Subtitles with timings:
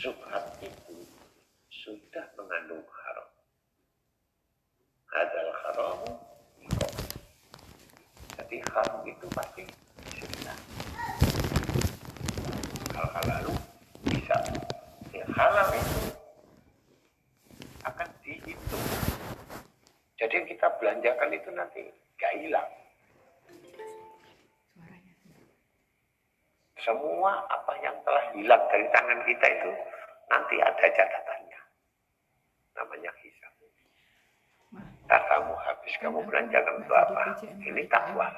[0.00, 0.96] Subhat itu
[1.68, 3.28] sudah mengandung haram.
[5.12, 5.98] Hadal haram
[8.32, 9.68] Jadi haram itu pasti
[10.16, 10.56] sudah.
[12.96, 13.52] Hal-hal lalu
[14.08, 14.40] bisa.
[15.12, 16.16] Ya, halal itu
[17.84, 18.86] akan dihitung.
[20.16, 21.84] Jadi yang kita belanjakan itu nanti
[22.16, 22.68] gak hilang.
[26.80, 29.70] Semua apa yang telah hilang dari tangan kita itu
[30.30, 31.60] nanti ada catatannya.
[32.78, 33.52] Namanya hisab.
[35.10, 37.34] Tak kamu habis kamu belanjakan untuk apa?
[37.42, 38.30] Ini takwa.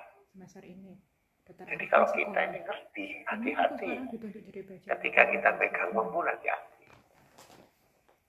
[1.53, 3.91] Jadi kalau kita ini ngerti, hati-hati.
[4.89, 6.87] Ketika kita pegang mampu nanti hati.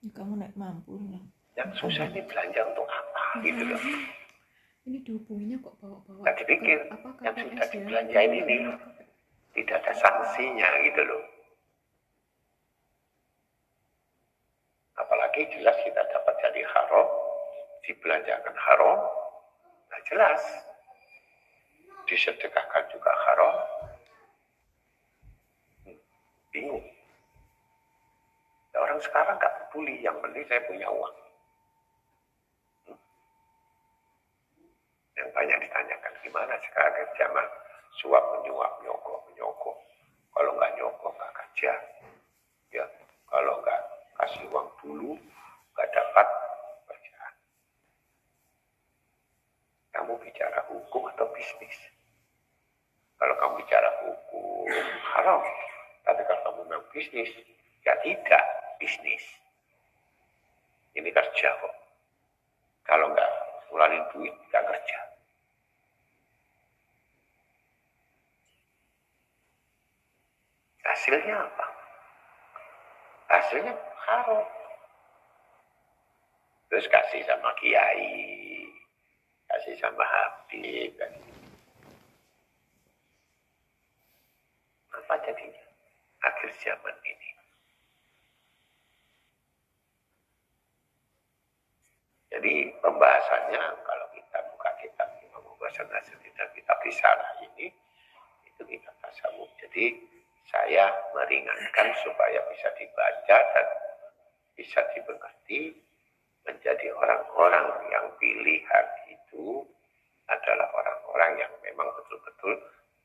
[0.04, 1.24] Ya, kamu naik mampu nih.
[1.56, 3.80] Yang susah ini belanja untuk apa gitu loh.
[4.84, 6.20] Ini dihubunginya kok bawa-bawa.
[6.28, 6.78] Nggak dipikir,
[7.24, 7.72] yang sudah ya?
[7.72, 8.56] dibelanjain ini
[9.56, 11.22] tidak ada sanksinya gitu loh.
[15.34, 17.10] Apalagi jelas kita dapat jadi haram,
[17.82, 19.02] dibelanjakan haram,
[19.90, 20.38] nah jelas.
[22.06, 23.56] Disedekahkan juga haram.
[25.82, 25.98] Hmm,
[26.54, 26.86] bingung.
[28.70, 31.14] Nah, orang sekarang nggak peduli, yang penting saya punya uang.
[32.86, 33.00] Hmm.
[35.18, 37.46] Yang banyak ditanyakan, gimana sekarang zaman
[37.98, 39.76] suap menyuap, nyokok menyokok.
[40.30, 41.74] Kalau nggak nyokok nggak kerja.
[42.70, 42.86] Ya,
[43.26, 43.93] kalau nggak
[44.24, 45.12] kasih uang dulu,
[45.76, 46.26] nggak dapat
[46.88, 47.34] kerjaan.
[49.92, 51.76] Kamu bicara hukum atau bisnis?
[53.20, 54.64] Kalau kamu bicara hukum,
[55.12, 55.44] haram.
[56.08, 57.28] Tapi kalau kamu memang bisnis,
[57.84, 58.44] ya tidak
[58.80, 59.20] bisnis.
[60.96, 61.74] Ini kerja kok.
[62.88, 63.30] Kalau nggak
[63.68, 64.98] ngeluarin duit, nggak kerja.
[70.84, 71.73] Hasilnya apa?
[73.28, 73.74] Hasilnya
[74.04, 74.44] haram.
[76.68, 78.66] Terus kasih sama kiai,
[79.46, 81.32] kasih sama habib, kasih.
[84.90, 85.64] Apa jadinya?
[86.24, 87.30] Akhir zaman ini.
[92.34, 95.08] Jadi pembahasannya kalau kita buka kitab
[95.46, 97.70] Mubasan Nasir dan kitab Risalah ini,
[98.42, 99.46] itu kita tasawuf.
[99.62, 99.94] Jadi
[100.54, 103.66] saya meringankan supaya bisa dibaca dan
[104.54, 105.74] bisa dimengerti
[106.46, 109.66] menjadi orang-orang yang pilihan itu
[110.30, 112.54] adalah orang-orang yang memang betul-betul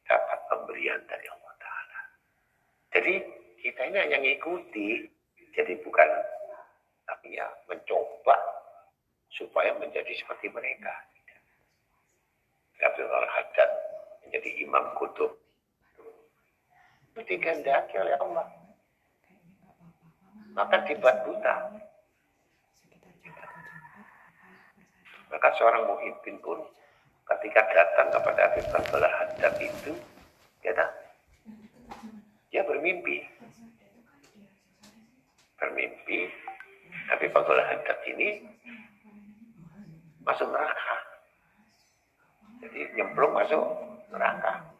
[0.05, 1.99] dapat pemberian dari Allah Ta'ala.
[2.93, 3.13] Jadi
[3.65, 5.09] kita ini hanya ngikuti,
[5.57, 6.09] jadi bukan
[7.09, 8.37] tapi ya mencoba
[9.33, 10.93] supaya menjadi seperti mereka.
[12.79, 13.71] Abdul Al-Haddad
[14.23, 15.35] menjadi imam kutub
[17.09, 18.47] itu dikehendaki oleh Allah.
[20.53, 21.55] Maka dibuat buta.
[25.29, 26.57] Maka seorang muhibbin pun
[27.29, 29.93] ketika datang kepada Habib Abdul Haddad itu,
[30.65, 30.89] dia tak,
[32.49, 33.21] dia bermimpi.
[35.61, 36.33] Bermimpi,
[37.13, 38.41] Habib Abdul Haddad ini
[40.25, 40.97] masuk neraka.
[42.65, 43.63] Jadi nyemplung masuk
[44.09, 44.78] neraka.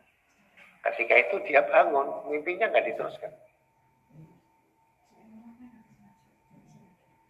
[0.89, 3.29] Ketika itu dia bangun, mimpinya nggak diteruskan.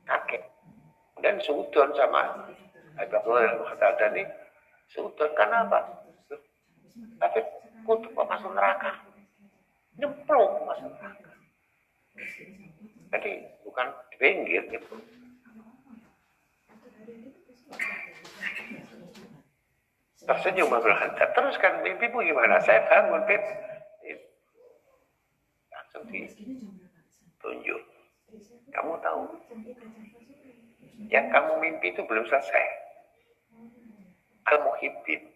[0.07, 0.43] Kaget.
[1.19, 2.47] Dan sudon sama
[2.95, 4.23] Abdul Haddad ini,
[4.87, 5.79] sudon karena apa?
[7.19, 7.39] Tapi
[7.83, 8.95] kutub kok masuk neraka.
[9.99, 11.31] Nyemplung masuk neraka.
[13.11, 13.31] Jadi
[13.67, 14.95] bukan di pinggir gitu.
[20.29, 21.33] Tersenyum Abdul Haddad.
[21.33, 22.61] Terus kan mimpimu gimana?
[22.61, 23.41] Saya bangun, Beb.
[25.73, 27.81] Langsung ditunjuk.
[28.69, 29.25] Kamu tahu,
[31.09, 32.65] yang kamu mimpi itu belum selesai.
[34.53, 35.33] Al-Muhibbin.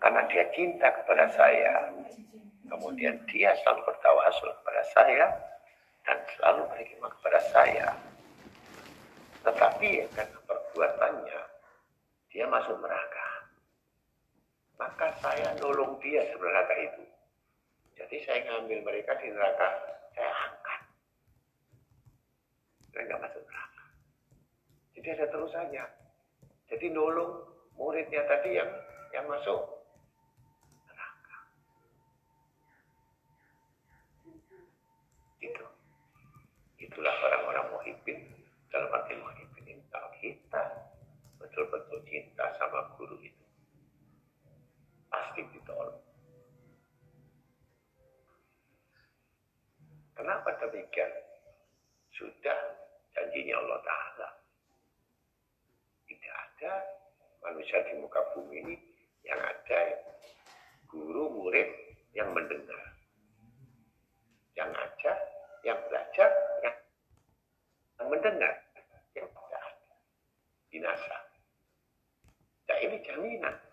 [0.00, 1.92] Karena dia cinta kepada saya.
[2.72, 5.24] Kemudian dia selalu bertawasul kepada saya.
[6.08, 7.86] Dan selalu berkhidmat kepada saya.
[9.44, 11.40] Tetapi karena perbuatannya,
[12.32, 13.19] dia masuk neraka
[14.80, 17.04] maka saya nolong dia di neraka itu.
[18.00, 19.68] Jadi saya ngambil mereka di neraka,
[20.16, 20.80] saya angkat.
[22.88, 23.84] Saya nggak masuk neraka.
[24.96, 25.84] Jadi ada terusannya.
[26.72, 27.44] Jadi nolong
[27.76, 28.72] muridnya tadi yang
[29.12, 29.84] yang masuk
[30.88, 31.38] neraka.
[35.44, 35.64] Itu.
[36.80, 38.32] Itulah orang-orang muhibbin.
[38.72, 40.62] Dalam arti muhibbin ini kalau kita
[41.36, 43.29] betul-betul cinta sama guru itu
[45.30, 46.02] pasti ditolong.
[50.18, 51.06] Kenapa demikian?
[52.18, 52.58] sudah
[53.14, 54.28] janjinya Allah Ta'ala.
[56.10, 56.74] Tidak ada
[57.46, 58.74] manusia di muka bumi ini
[59.22, 59.80] yang ada
[60.90, 61.70] guru murid
[62.18, 62.90] yang mendengar.
[64.58, 65.16] Yang ajar,
[65.62, 66.30] yang belajar,
[66.66, 66.76] yang,
[68.02, 68.54] yang mendengar.
[69.14, 69.62] Yang tidak ada.
[70.74, 71.18] Binasa.
[72.66, 73.69] Nah ini jaminan.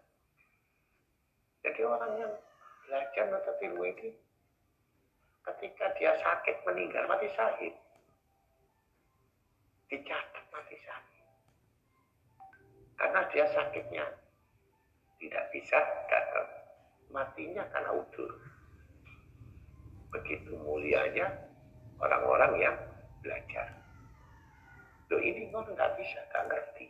[1.67, 2.33] Jadi orang yang
[2.87, 4.09] belajar atau ilmu ini
[5.43, 7.75] ketika dia sakit meninggal mati syahid
[9.91, 11.25] dicatat mati syahid
[12.95, 14.05] karena dia sakitnya
[15.19, 16.47] tidak bisa datang
[17.11, 18.31] matinya karena udur
[20.15, 21.27] begitu mulianya
[21.99, 22.75] orang-orang yang
[23.19, 23.67] belajar
[25.07, 26.87] Loh ini kok nggak bisa, nggak ngerti.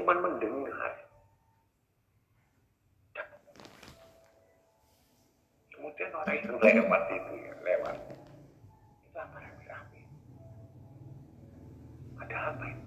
[0.00, 1.03] Cuman mendengar.
[5.94, 7.94] Kemudian orang yang lewat itu ya, lewat.
[9.06, 10.00] Itu apa rame-rame?
[12.18, 12.86] Ada apa ini?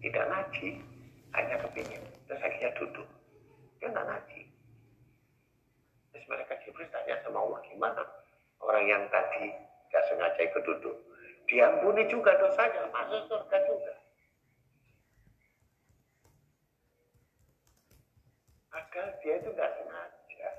[0.00, 0.68] Tidak ngaji,
[1.36, 2.02] hanya kepingin.
[2.24, 3.04] Terus akhirnya duduk.
[3.76, 4.40] Dia nggak ngaji.
[6.16, 8.02] Terus mereka Jibril tanya sama Allah, gimana
[8.64, 9.52] orang yang tadi
[9.92, 10.96] nggak sengaja ikut duduk?
[11.52, 13.92] Diampuni juga dosanya, masuk surga juga.
[18.98, 20.50] Dia itu nggak sengaja.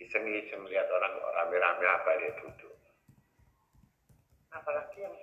[0.00, 2.76] Iseng-iseng melihat orang rame-rame apa dia duduk.
[4.48, 5.16] Apalagi yang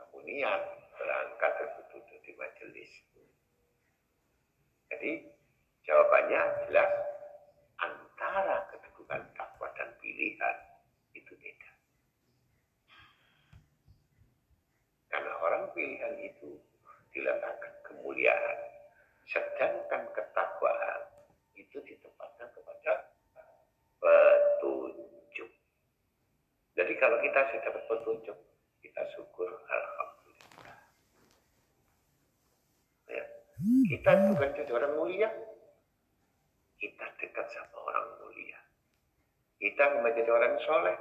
[0.00, 0.62] kamu niat
[0.96, 2.90] berangkat terus duduk di majelis.
[4.88, 5.10] Jadi
[5.84, 6.92] jawabannya jelas
[7.80, 10.56] antara kedudukan takwa dan pilihan
[11.12, 11.72] itu beda.
[15.12, 16.56] Karena orang pilihan itu
[17.12, 18.58] diletakkan kemuliaan,
[19.32, 21.00] sedangkan ketakwaan
[21.56, 22.92] itu ditempatkan kepada
[23.96, 25.50] petunjuk.
[26.76, 28.38] Jadi kalau kita sudah dapat petunjuk,
[28.84, 30.78] kita syukur alhamdulillah.
[33.08, 33.24] Ya.
[33.96, 35.28] Kita bukan jadi orang mulia,
[36.76, 38.60] kita dekat sama orang mulia.
[39.56, 40.96] Kita menjadi orang soleh,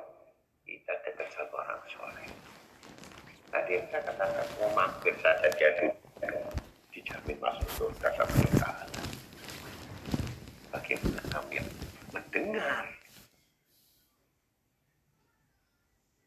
[0.64, 2.28] kita dekat sama orang soleh.
[3.52, 5.92] Tadi yang saya katakan, mau mampir saja jadi
[7.12, 8.76] dijamin masuk surga sama Allah.
[10.72, 11.60] Bagaimana kami
[12.16, 12.88] mendengar?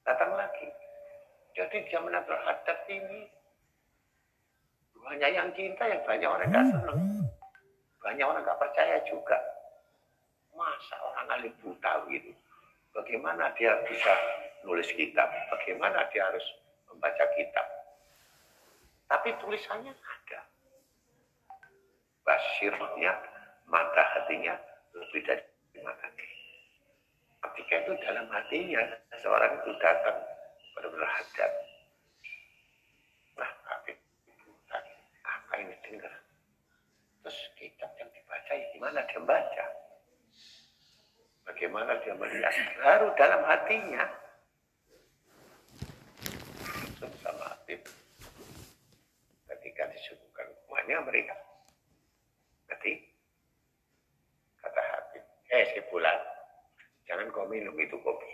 [0.05, 0.69] Datang lagi.
[1.57, 3.25] Jadi zaman terhadap ini,
[5.09, 7.01] hanya yang cinta yang banyak orang gak senang.
[8.05, 9.41] Banyak orang gak percaya juga.
[10.53, 12.29] Masa orang alim buta gitu.
[12.93, 14.13] Bagaimana dia bisa
[14.69, 15.33] nulis kitab?
[15.49, 16.45] Bagaimana dia harus
[16.93, 17.65] membaca kitab?
[19.09, 20.54] Tapi tulisannya ada.
[22.25, 23.13] Basirnya,
[23.69, 24.57] mata hatinya
[24.97, 25.45] lebih dari
[25.85, 26.09] mata
[27.45, 28.83] Ketika itu dalam hatinya,
[29.21, 30.17] seorang itu datang
[30.75, 31.53] benar-benar hadap.
[33.37, 33.99] Nah, Habib,
[35.23, 36.15] apa ini dengar?
[37.21, 39.67] Terus kitab yang dibaca, ya gimana dia baca?
[41.45, 42.55] Bagaimana dia melihat?
[42.81, 44.05] Baru dalam hatinya.
[47.21, 47.81] Sama Habib.
[49.53, 51.37] Ketika disuguhkan semuanya mereka.
[52.73, 53.13] Ketik.
[54.65, 55.25] Kata Habib,
[55.55, 56.19] eh si bulan,
[57.07, 58.33] jangan kau minum itu kopi.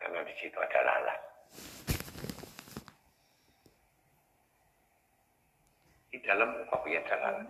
[0.00, 1.20] Karena di situ ada lalat.
[6.08, 7.46] Di dalam kopi ada lalat.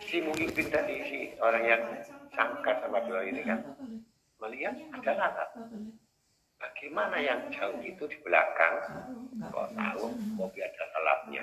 [0.00, 1.82] Si Muhyiddin tadi, si orang yang
[2.32, 3.60] sangka sama beliau ini kan,
[4.40, 5.50] melihat ada lalat.
[6.62, 8.74] Bagaimana yang jauh itu di belakang,
[9.50, 10.06] kok tahu
[10.38, 11.42] kopi ada lalatnya.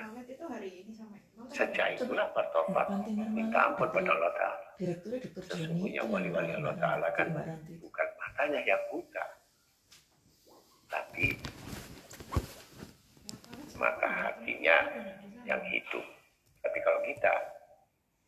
[1.52, 4.66] Sejak itulah bertobat, minta ampun pada Allah Ta'ala.
[5.44, 7.28] Sesungguhnya wali-wali Allah Ta'ala kan
[7.84, 9.24] bukan matanya yang buta,
[10.88, 11.36] tapi
[13.80, 14.76] mata hatinya
[15.48, 16.04] yang hidup.
[16.60, 17.32] Tapi kalau kita,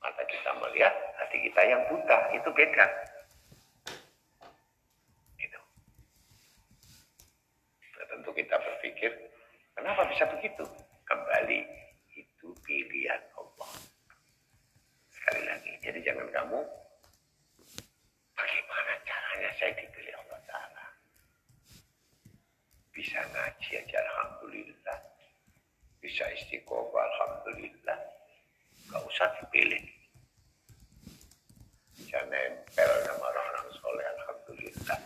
[0.00, 2.86] mata kita melihat, hati kita yang buta, itu beda.
[5.36, 5.60] Itu.
[8.32, 9.12] Kita berpikir,
[9.76, 10.64] kenapa bisa begitu?
[11.04, 11.60] Kembali,
[12.16, 13.72] itu pilihan Allah.
[15.12, 16.60] Sekali lagi, jadi jangan kamu,
[18.32, 20.86] bagaimana caranya saya dipilih Allah Ta'ala?
[22.96, 24.98] Bisa ngaji aja, Alhamdulillah.
[26.00, 27.98] Bisa istiqomah, Alhamdulillah.
[28.88, 29.84] Gak usah dipilih.
[32.00, 34.98] Bisa nempel sama orang-orang soleh, Alhamdulillah.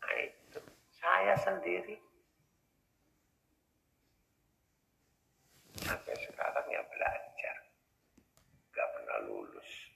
[0.00, 0.60] Nah itu,
[0.96, 2.00] saya sendiri.
[5.82, 7.56] Sampai sekarang ya belajar.
[8.72, 9.92] Gak pernah lulus.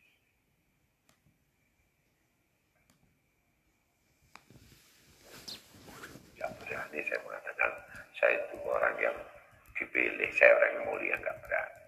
[6.97, 7.71] ini saya mengatakan
[8.17, 9.17] saya itu orang yang
[9.77, 11.85] dipilih, saya orang yang mulia nggak berani.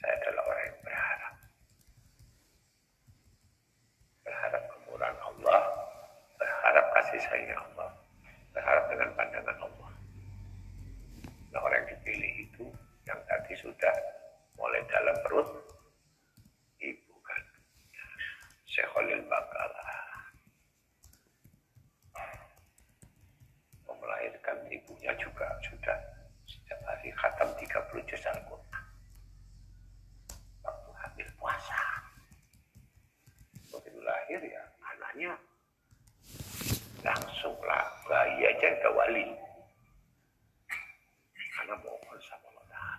[0.00, 1.34] Saya adalah orang yang berharap.
[4.24, 5.62] Berharap kemurahan Allah,
[6.40, 7.77] berharap kasih sayang Allah,
[8.58, 9.90] berharap dengan pandangan Allah.
[11.54, 12.66] Nah orang yang dipilih itu
[13.06, 13.94] yang tadi sudah
[14.58, 15.46] mulai dalam perut
[16.82, 18.06] ibu kandungnya
[18.66, 19.86] Syekh Khalil Bakalah
[23.98, 25.98] melahirkan ibunya juga sudah
[26.46, 28.67] setiap hari khatam 30 juz Al-Quran
[38.14, 39.26] aja udah wali
[41.58, 42.96] karena mohon sama Allah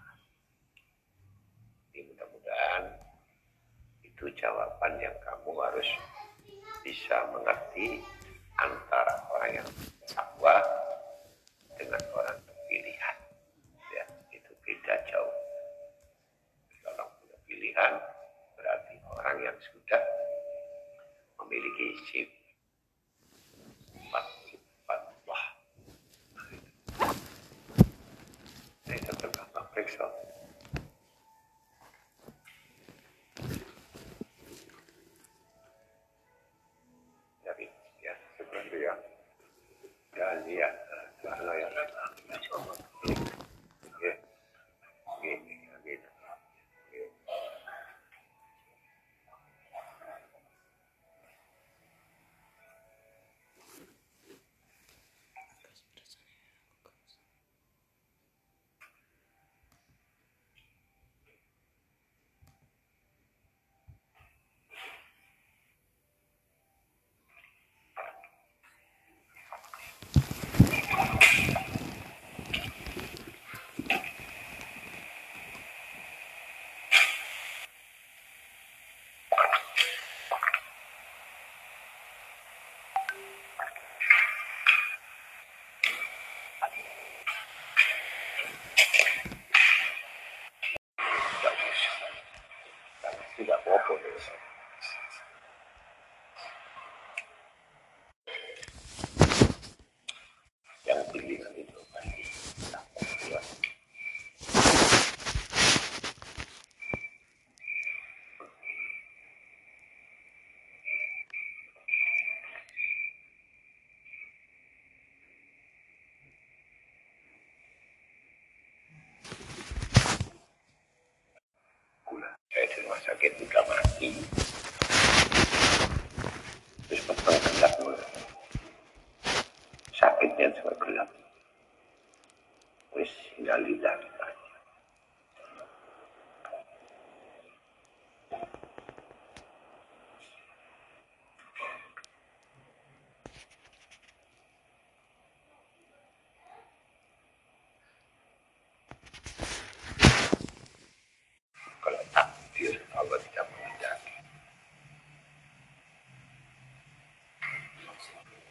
[1.96, 2.84] ini mudah-mudahan
[4.06, 5.90] itu jawaban yang kamu harus
[6.84, 8.04] bisa mengerti
[8.60, 9.70] antara orang yang
[10.12, 10.60] takwa
[11.80, 12.36] dengan orang
[12.68, 13.16] pilihan.
[13.96, 14.04] Ya,
[14.36, 15.36] itu beda jauh.
[16.84, 17.94] Kalau punya pilihan
[18.60, 20.04] berarti orang yang sudah
[21.40, 22.36] memiliki sifat
[30.02, 30.29] up.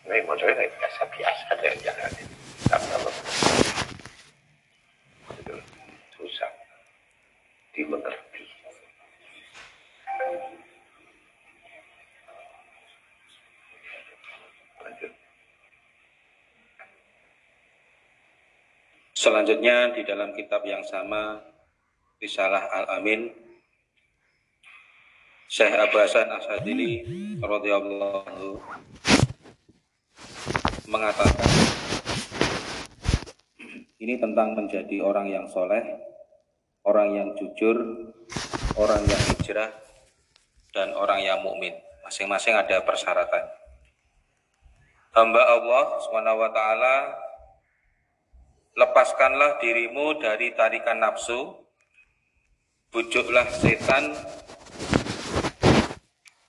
[0.08, 2.34] Ini modelnya kayak biasa-biasa dari jalan ini.
[2.64, 2.88] Tapi
[5.36, 5.54] itu
[6.16, 6.48] susah
[7.76, 8.44] dimengerti.
[14.80, 15.12] Lanjut.
[19.12, 21.36] Selanjutnya di dalam kitab yang sama
[22.16, 23.28] Risalah Al-Amin
[25.52, 27.04] Syekh Abu Hasan Asadili
[27.44, 28.56] radhiyallahu
[30.88, 31.44] mengatakan
[34.00, 35.84] ini tentang menjadi orang yang soleh,
[36.88, 37.76] orang yang jujur,
[38.80, 39.68] orang yang hijrah,
[40.72, 41.76] dan orang yang mukmin.
[42.08, 43.44] Masing-masing ada persyaratan.
[45.12, 45.84] Hamba Allah
[46.56, 46.96] taala
[48.80, 51.52] lepaskanlah dirimu dari tarikan nafsu,
[52.88, 54.16] bujuklah setan,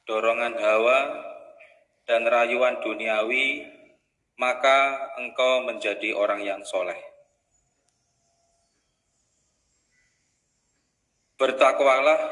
[0.07, 0.99] dorongan hawa,
[2.07, 3.78] dan rayuan duniawi,
[4.39, 6.95] maka engkau menjadi orang yang soleh.
[11.35, 12.31] Bertakwalah,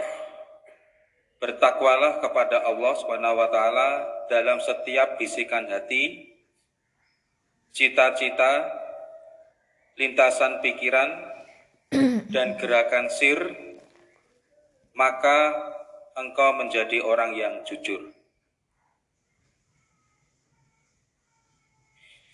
[1.43, 3.89] bertakwalah kepada Allah Subhanahu wa taala
[4.31, 6.31] dalam setiap bisikan hati,
[7.75, 8.71] cita-cita,
[9.99, 11.11] lintasan pikiran
[12.35, 13.39] dan gerakan sir,
[14.95, 15.55] maka
[16.15, 18.16] engkau menjadi orang yang jujur.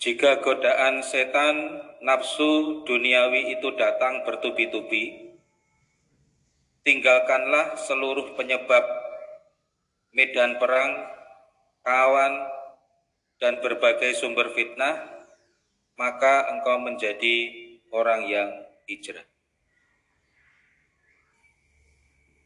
[0.04, 5.32] Jika godaan setan, nafsu duniawi itu datang bertubi-tubi,
[6.84, 8.84] tinggalkanlah seluruh penyebab
[10.12, 11.08] medan perang,
[11.88, 12.36] kawan,
[13.40, 15.08] dan berbagai sumber fitnah,
[15.96, 17.36] maka engkau menjadi
[17.96, 18.52] orang yang
[18.84, 19.24] hijrah.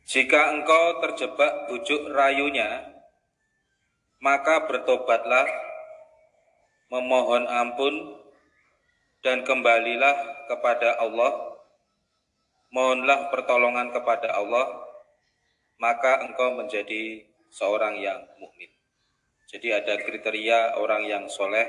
[0.05, 3.01] Jika engkau terjebak bujuk rayunya,
[4.21, 5.66] maka bertobatlah,
[6.87, 8.17] memohon ampun,
[9.25, 11.59] dan kembalilah kepada Allah.
[12.67, 14.67] Mohonlah pertolongan kepada Allah,
[15.79, 18.67] maka engkau menjadi seorang yang mukmin.
[19.47, 21.63] Jadi ada kriteria orang yang soleh,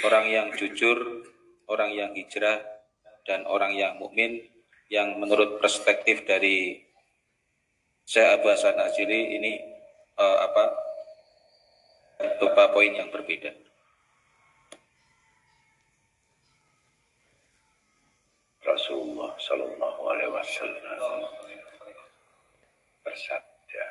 [0.00, 1.28] orang yang jujur,
[1.68, 2.64] orang yang hijrah,
[3.28, 4.40] dan orang yang mukmin
[4.88, 6.80] yang menurut perspektif dari
[8.04, 9.56] saya Abu Hasan Azili ini
[10.18, 10.64] uh, apa
[12.40, 13.61] beberapa poin yang berbeda.
[18.62, 21.26] Rasulullah Shallallahu Alaihi Wasallam
[23.02, 23.86] bersabda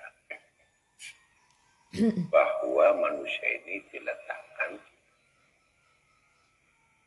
[2.32, 4.80] bahwa manusia ini diletakkan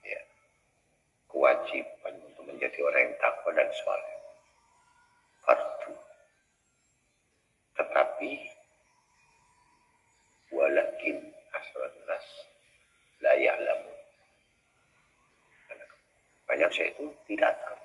[0.04, 0.20] ya,
[1.32, 4.16] kewajiban untuk menjadi orang yang takwa dan soleh.
[5.44, 5.92] Fardu
[7.74, 8.30] tetapi
[10.52, 11.16] walakin
[11.56, 12.26] asrat nas
[13.24, 13.93] la ya'lamu.
[16.44, 17.80] Banyak saya itu tidak tahu.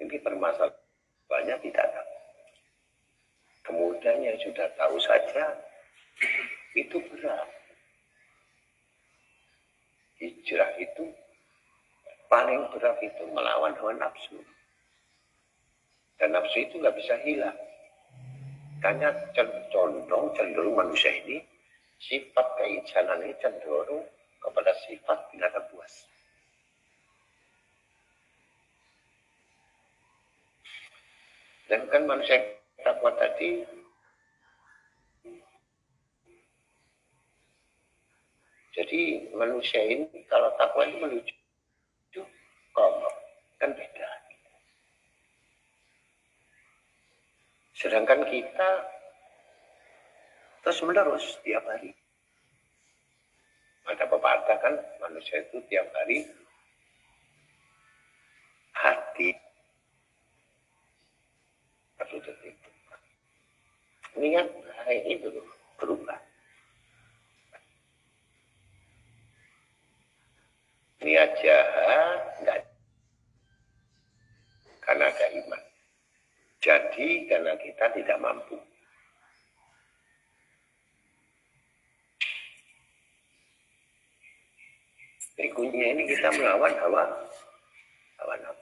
[0.00, 0.76] Ini permasalahan
[1.30, 2.10] banyak tidak tahu.
[3.70, 5.54] Kemudian yang sudah tahu saja
[6.74, 7.48] itu berat.
[10.18, 11.04] Hijrah itu
[12.26, 14.42] paling berat itu melawan hawa nafsu.
[16.18, 17.56] Dan nafsu itu nggak bisa hilang.
[18.80, 19.12] Makanya
[19.70, 21.44] condong cenderung manusia ini
[22.00, 24.08] sifat keijanan ini cenderung
[24.40, 26.09] kepada sifat binatang buas.
[31.70, 32.42] Dan kan manusia
[32.82, 33.62] takwa tadi
[38.70, 42.22] Jadi manusia ini kalau takwa ini menuju
[42.72, 43.14] kelompok
[43.58, 44.08] kan beda.
[47.74, 48.70] Sedangkan kita
[50.64, 51.92] terus menerus tiap hari.
[53.90, 56.24] Ada pepatah kan manusia itu tiap hari
[58.70, 59.49] hati
[62.10, 62.58] satu detik.
[64.18, 64.46] Ini kan
[64.82, 65.30] hari itu
[65.78, 66.18] berubah.
[71.06, 72.58] Niat jahat enggak
[74.82, 75.62] karena ada iman.
[76.58, 78.58] Jadi karena kita tidak mampu.
[85.38, 87.06] Berikutnya ini kita melawan hawa
[88.18, 88.59] hawa nafsu.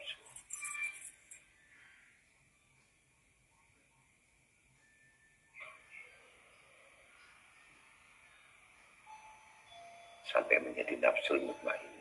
[10.29, 11.99] Sampai menjadi nafsu mutmainnah.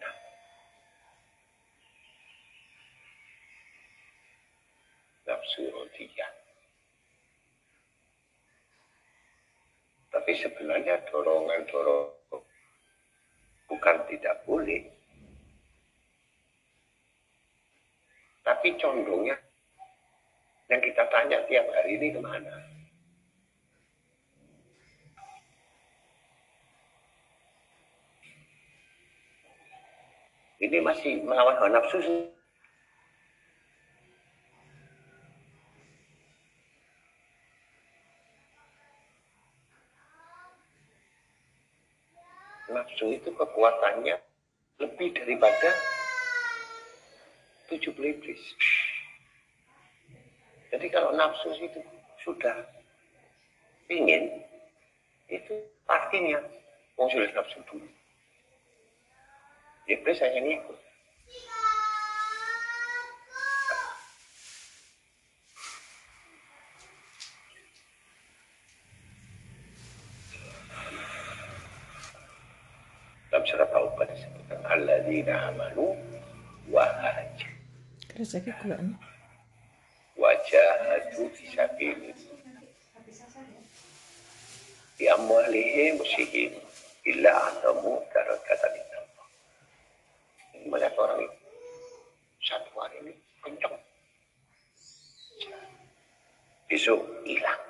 [5.28, 6.32] nafsu rodiyah.
[10.08, 12.42] Tapi sebenarnya dorongan-dorongan
[13.68, 14.82] bukan tidak boleh.
[18.48, 19.36] Tapi condongnya
[20.72, 22.77] yang kita tanya tiap hari ini ke mana?
[30.58, 32.02] Ini masih melawan hawa nafsu
[42.74, 44.18] nafsu itu kekuatannya
[44.82, 45.72] lebih daripada
[47.70, 48.42] tujuh iblis.
[50.74, 51.80] Jadi kalau nafsu itu
[52.26, 52.66] sudah
[53.88, 54.44] ingin,
[55.30, 55.54] itu
[56.98, 57.97] mau sudah nafsu dulu.
[73.32, 75.96] Dalam surat Taubah disebutkan alladzina amanu
[76.68, 77.48] wa hajah
[78.20, 78.92] Rezeki kulon.
[80.20, 82.18] wajahadu fi sabilillah
[84.98, 86.52] bi amwalihim musihim
[87.06, 88.87] illa antamu darakatan Allah
[90.68, 91.38] melihat orang itu.
[92.44, 93.76] Satu hari ini kenceng.
[96.68, 97.62] Besok hilang.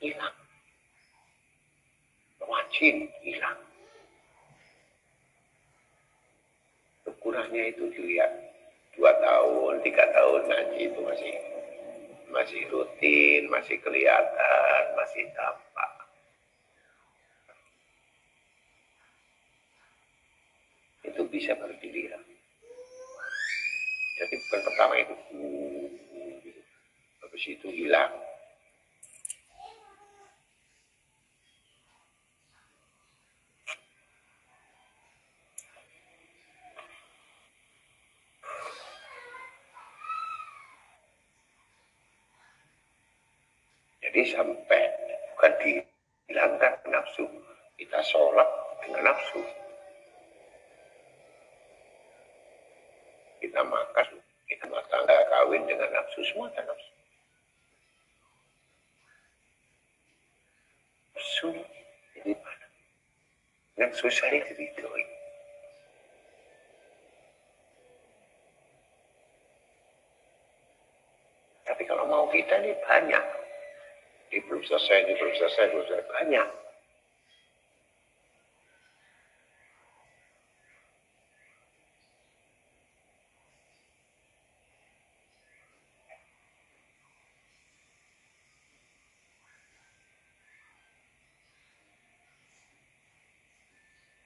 [0.00, 0.36] Hilang.
[2.44, 3.58] Wajin hilang.
[7.08, 8.32] Ukurannya itu dilihat
[8.94, 11.34] dua tahun tiga tahun ngaji itu masih
[12.30, 15.63] masih rutin masih kelihatan masih tampak
[21.14, 22.18] Itu bisa berdiri ya.
[24.18, 25.14] Jadi bukan pertama itu,
[27.22, 28.10] habis itu hilang.
[44.14, 44.82] Jadi sampai
[45.34, 47.26] bukan dihilangkan nafsu,
[47.78, 48.46] kita sholat
[48.82, 49.42] dengan nafsu.
[53.42, 54.06] Kita makan,
[54.46, 55.66] kita makan kawin
[56.24, 56.92] semua ada nafsu.
[61.14, 61.48] Nafsu
[62.24, 62.66] ini mana?
[63.76, 65.04] Yang susah itu diridhoi.
[71.64, 73.24] Tapi kalau mau kita ini banyak
[74.34, 76.10] ini belum selesai, ini belum selesai, belum selesai.
[76.10, 76.48] Banyak.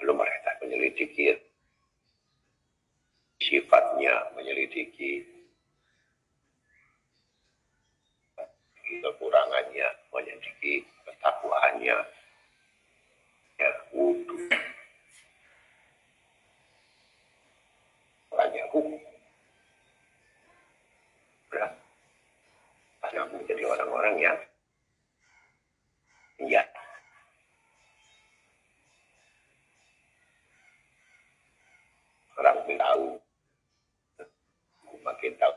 [0.01, 1.37] Belum mereka menyelidiki
[3.45, 5.39] sifatnya, menyelidiki
[9.05, 11.97] kekurangannya, menyediki ketakwaannya,
[13.61, 14.37] ya wudhu.
[18.33, 18.97] Banyak hukum.
[21.51, 21.73] Berat.
[23.03, 23.25] Banyak
[24.09, 24.41] orang-orang yang
[26.49, 26.63] ya
[32.41, 33.07] orang tahu.
[35.05, 35.53] Makin tahu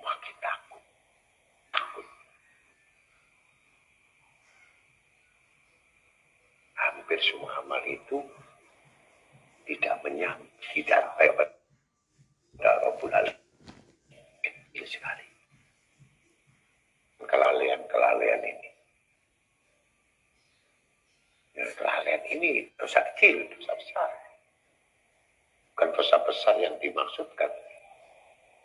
[0.00, 0.82] makin takut.
[1.72, 2.06] Takut.
[6.76, 8.18] Hampir semua amal itu
[9.68, 10.40] tidak menyam
[10.72, 11.48] tidak lewat.
[12.58, 13.38] Rabbul Alamin
[14.42, 15.28] kecil sekali
[17.98, 18.70] kelalaian-kelalaian ini.
[21.58, 24.10] Ya, kelalaian ini dosa kecil dosa besar.
[25.74, 27.50] Bukan dosa besar yang dimaksudkan.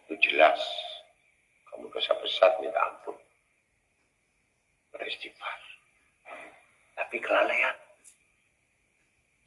[0.05, 0.61] Itu jelas.
[1.73, 3.17] Kamu dosa besar minta ampun.
[4.93, 5.59] Beristighfar.
[6.93, 7.77] Tapi kelalaian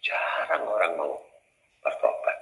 [0.02, 1.14] jarang orang mau
[1.82, 2.38] bertobat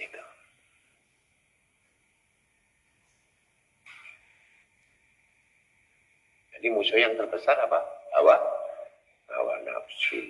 [0.00, 0.20] gitu
[6.60, 7.80] jadi musuh yang terbesar apa?
[8.12, 8.36] Hawa
[9.32, 10.20] hawa nafsu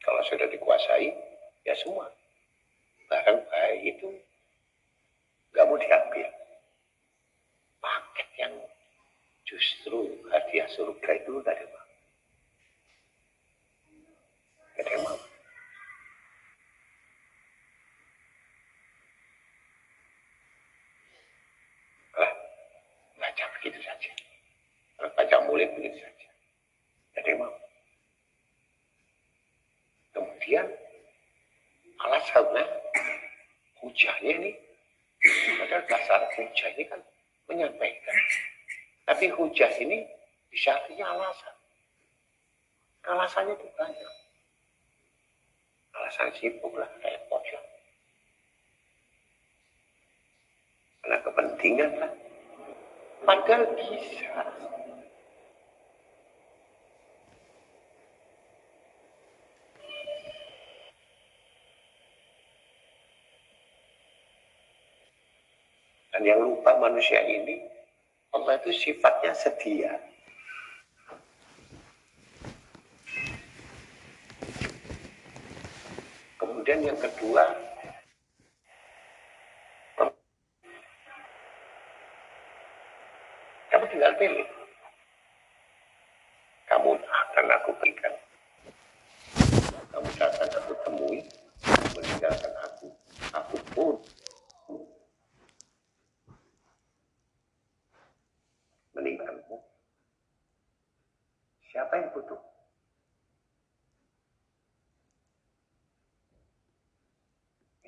[0.00, 1.12] kalau sudah dikuasai
[1.68, 2.08] ya semua
[3.12, 4.08] bahkan baik itu
[5.52, 6.28] nggak mau diambil
[7.84, 8.54] paket yang
[9.44, 11.86] justru hadiah surga itu gak ada mau
[14.72, 15.18] gak ada yang mau
[22.16, 22.32] lah
[23.20, 24.10] baca begitu saja
[25.14, 26.28] baca mulut begitu saja
[27.12, 27.54] gak ada yang mau
[30.42, 30.66] kemudian
[32.02, 32.64] alasannya
[33.78, 34.52] hujahnya ini
[35.60, 37.00] padahal dasar hujah ini kan
[37.46, 38.16] menyampaikan.
[39.06, 40.06] Tapi hujah ini
[40.50, 41.54] bisa artinya alasan.
[43.02, 44.12] Alasannya itu banyak.
[45.92, 47.64] Alasan sibuk lah repot lah.
[51.02, 52.12] Karena kepentingan lah.
[53.22, 54.41] Padahal bisa
[66.22, 67.58] Dan yang lupa manusia ini,
[68.30, 69.98] Allah itu sifatnya setia.
[76.38, 77.42] Kemudian yang kedua,
[83.74, 84.46] kamu tinggal pilih.
[86.70, 88.14] Kamu akan aku berikan.
[89.90, 91.18] Kamu akan aku temui,
[91.98, 92.86] meninggalkan aku.
[93.34, 93.98] Aku pun
[99.02, 99.58] meninggalkanmu.
[101.72, 102.40] Siapa yang butuh?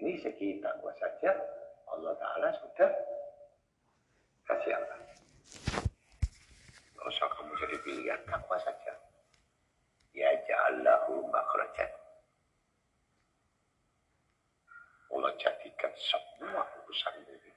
[0.02, 1.36] Ini segi takwa saja
[1.92, 2.90] Allah Ta'ala sudah
[4.44, 5.00] Kasih Allah.
[6.92, 8.92] Gak usah kamu jadi pilihan, takwa saja.
[10.12, 11.88] Ya ja'allahu makhrajan.
[15.16, 17.52] Allah jadikan semua urusan ini.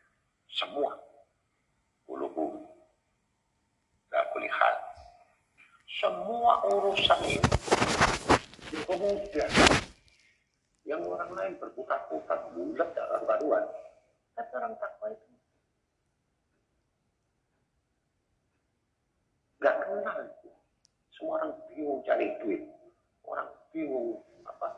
[0.47, 0.95] Semua.
[2.07, 2.63] Uluhu.
[4.15, 4.75] La kulli hal.
[5.91, 7.51] Semua urusan ini.
[8.87, 9.51] Kemudian
[11.47, 13.63] yang berputar-putar bulat dalam baruan.
[14.35, 15.27] Tapi orang takwa itu
[19.57, 20.49] nggak kenal itu.
[21.15, 22.61] Semua orang bingung cari duit.
[23.25, 24.69] Orang bingung apa?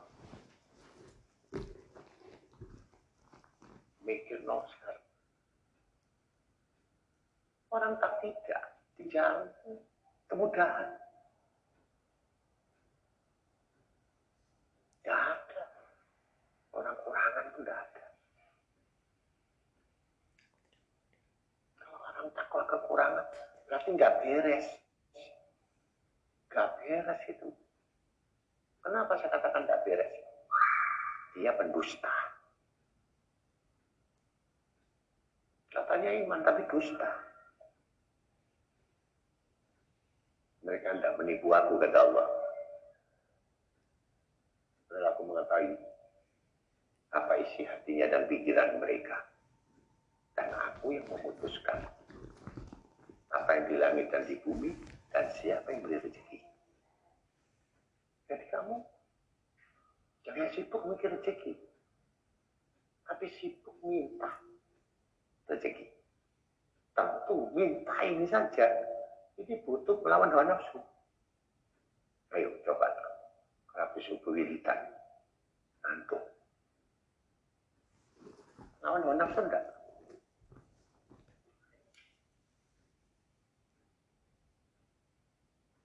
[4.06, 4.98] Mikir noser.
[7.70, 8.64] Orang tak tidak
[8.98, 9.78] di jalan itu
[10.32, 10.90] kemudahan.
[15.04, 15.64] Tidak ada.
[16.74, 18.06] Orang kurangan itu tidak ada.
[21.78, 23.26] Kalau orang takwa kekurangan,
[23.90, 24.68] berarti nggak beres.
[26.50, 27.50] Nggak beres itu.
[28.86, 30.14] Kenapa saya katakan nggak beres?
[31.34, 32.14] Dia pendusta.
[35.74, 37.10] Katanya iman tapi dusta.
[40.66, 42.28] Mereka tidak menipu aku kata Allah.
[44.90, 45.74] Lalu aku mengetahui
[47.10, 49.18] apa isi hatinya dan pikiran mereka.
[50.38, 51.99] Dan aku yang memutuskan
[53.30, 54.74] apa yang di langit dan di bumi
[55.14, 56.40] dan siapa yang beri rezeki.
[58.30, 58.76] Jadi kamu
[60.26, 61.54] jangan sibuk mikir rezeki.
[63.06, 64.30] Tapi sibuk minta
[65.50, 65.86] rezeki.
[66.94, 68.66] Tentu minta ini saja.
[69.40, 70.82] Ini butuh melawan hawa nafsu.
[72.36, 72.86] Ayo coba.
[73.74, 74.78] Habis subuh wiridan.
[75.80, 76.20] Ngantuk.
[78.84, 79.79] Lawan hawa nafsu enggak?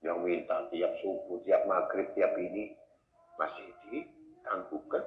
[0.04, 2.76] Yang minta tiap subuh, tiap maghrib, tiap ini
[3.40, 5.00] masih ditangguhkan.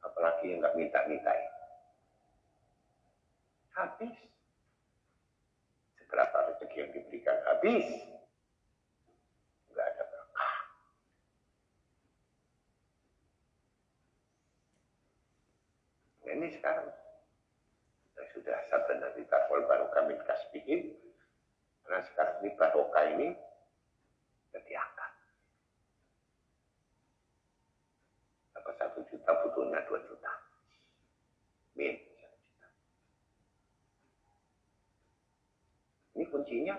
[0.00, 1.52] Apalagi yang nggak minta-mintain.
[3.76, 4.16] Habis.
[6.00, 7.86] Seberapa rezeki yang diberikan habis.
[9.68, 10.56] Nggak ada berkah.
[16.26, 16.88] Ini sekarang
[18.16, 20.96] yang sudah satu nanti takwal baru kami kasbihin.
[21.84, 23.28] Karena sekarang ini barokah ini
[24.48, 25.12] sudah diangkat.
[28.66, 30.32] Apa satu juta butuhnya dua juta.
[31.78, 31.94] Min.
[36.18, 36.74] Ini kuncinya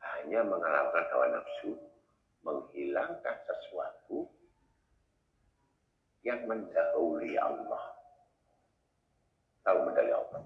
[0.00, 1.76] hanya mengalahkan hawa nafsu,
[2.40, 4.24] menghilangkan sesuatu
[6.24, 7.84] yang mendahului Allah.
[9.60, 10.40] Tahu mendahului Allah?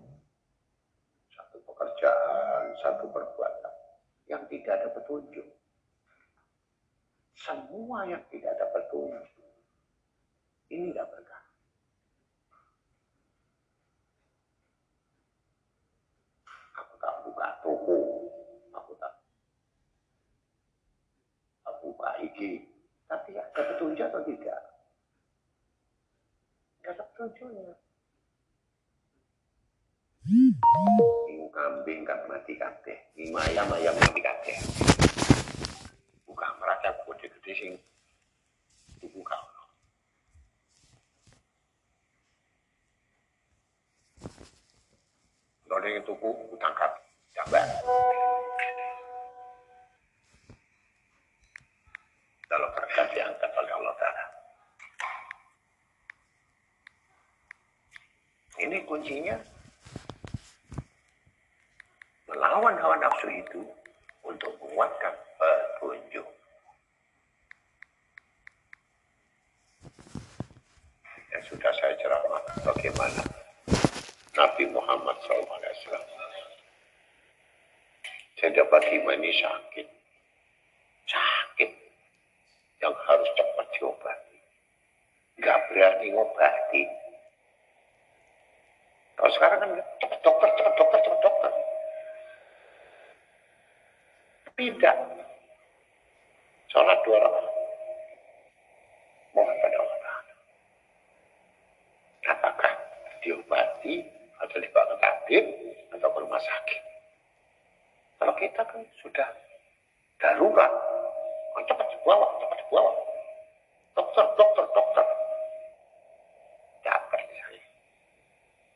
[1.39, 3.75] Satu pekerjaan, satu perbuatan
[4.27, 5.47] yang tidak ada petunjuk.
[7.39, 9.38] Semua yang tidak ada petunjuk.
[10.69, 11.43] Ini tidak berkah.
[16.77, 17.97] Aku tak buka toko.
[18.77, 19.13] Aku tak,
[21.65, 22.69] tak buka IG.
[23.09, 24.61] Tapi ada petunjuk atau tidak?
[26.85, 27.73] Tidak ada petunjuknya.
[30.29, 32.99] Ini kambing kan mati kabeh.
[33.17, 34.57] Ini ayam ayam mati kabeh.
[36.29, 37.73] Buka mereka gede-gede sing
[39.01, 39.58] dibuka.
[45.69, 46.89] Kalau yang tuku, tangkap.
[47.37, 47.69] Jambat.
[52.49, 54.25] Kalau berkat diangkat oleh Allah Ta'ala.
[58.59, 59.37] Ini kuncinya
[62.27, 63.63] melawan hawa nafsu itu
[64.25, 66.27] untuk menguatkan petunjuk.
[71.31, 73.38] Yang sudah saya ceramah bagaimana
[74.37, 76.05] Nabi Muhammad SAW.
[78.39, 79.89] Saya dapat ini sakit.
[81.09, 81.71] Sakit.
[82.79, 84.39] Yang harus cepat diobati.
[85.43, 86.85] Gak berani ngobati.
[89.19, 91.53] Kalau sekarang kan cepat dokter, cepat dokter, cepat dokter.
[94.59, 94.97] Tidak.
[96.71, 97.55] Sholat dua rakaat.
[99.35, 100.17] Mohon pada Allah.
[102.29, 102.73] Apakah
[103.23, 104.18] diobati
[104.63, 105.45] dibawa ke tabib
[105.95, 106.83] atau ke rumah sakit?
[108.19, 109.29] Kalau kita kan sudah
[110.19, 110.73] darurat.
[111.55, 112.93] Oh, cepat dibawa, cepat dibawa.
[113.95, 115.07] Dokter, dokter, dokter.
[116.83, 117.65] Capek saya.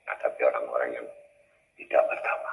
[0.07, 1.09] Nah, tapi orang-orang yang
[1.79, 2.53] tidak bertawakal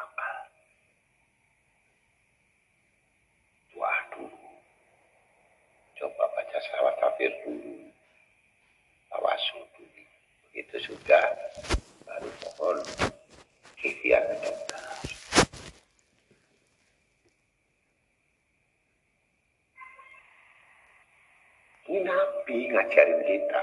[22.89, 23.61] ngajarin kita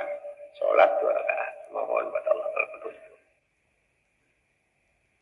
[0.55, 3.18] sholat dua rakaat mohon pada Allah Taala petunjuk.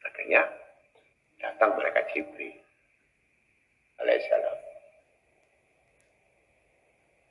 [0.05, 0.43] Akhirnya
[1.41, 2.53] datang mereka Jibril
[4.03, 4.59] alaihissalam.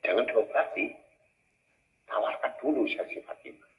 [0.04, 0.86] Jangan diobati,
[2.10, 3.72] tawarkan dulu saksi Fatimah.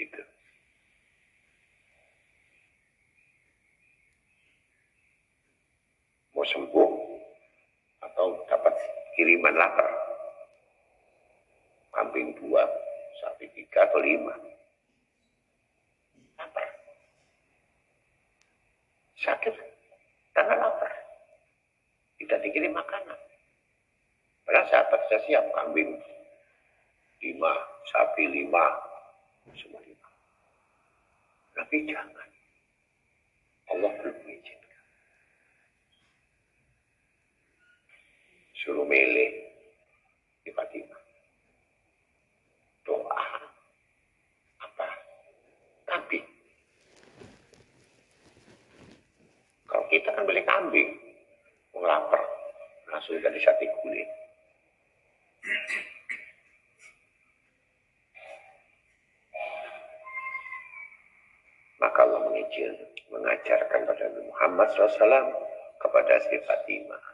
[0.00, 0.22] Gitu.
[6.32, 6.90] Mau sembuh
[8.00, 8.74] atau dapat
[9.16, 9.88] kiriman lapar.
[11.90, 12.64] Kambing dua,
[13.20, 14.32] sapi tiga atau lima.
[16.40, 16.68] Lapar.
[19.20, 19.52] Sakit
[20.32, 20.92] karena lapar.
[22.16, 23.20] Tidak dikirim makanan.
[24.50, 25.94] Padahal sahabat saya siap kambing
[27.22, 27.52] lima,
[28.20, 28.64] sapi lima,
[29.56, 30.08] semua lima.
[31.56, 32.28] Tapi jangan.
[33.72, 34.84] Allah belum mengizinkan.
[38.60, 39.32] Suruh milih
[40.44, 41.00] di Fatimah.
[42.84, 43.24] Doa
[44.68, 44.88] apa?
[45.88, 46.28] Kambing.
[49.64, 50.92] Kalau kita kan beli kambing,
[51.72, 52.20] mau lapar,
[52.92, 54.08] langsung dikasih sate kulit.
[61.80, 62.76] Maka Allah mengijil,
[63.08, 64.28] mengajarkan pada Nabi
[64.70, 65.34] Muhammad SAW
[65.82, 67.04] kepada si Fatimah.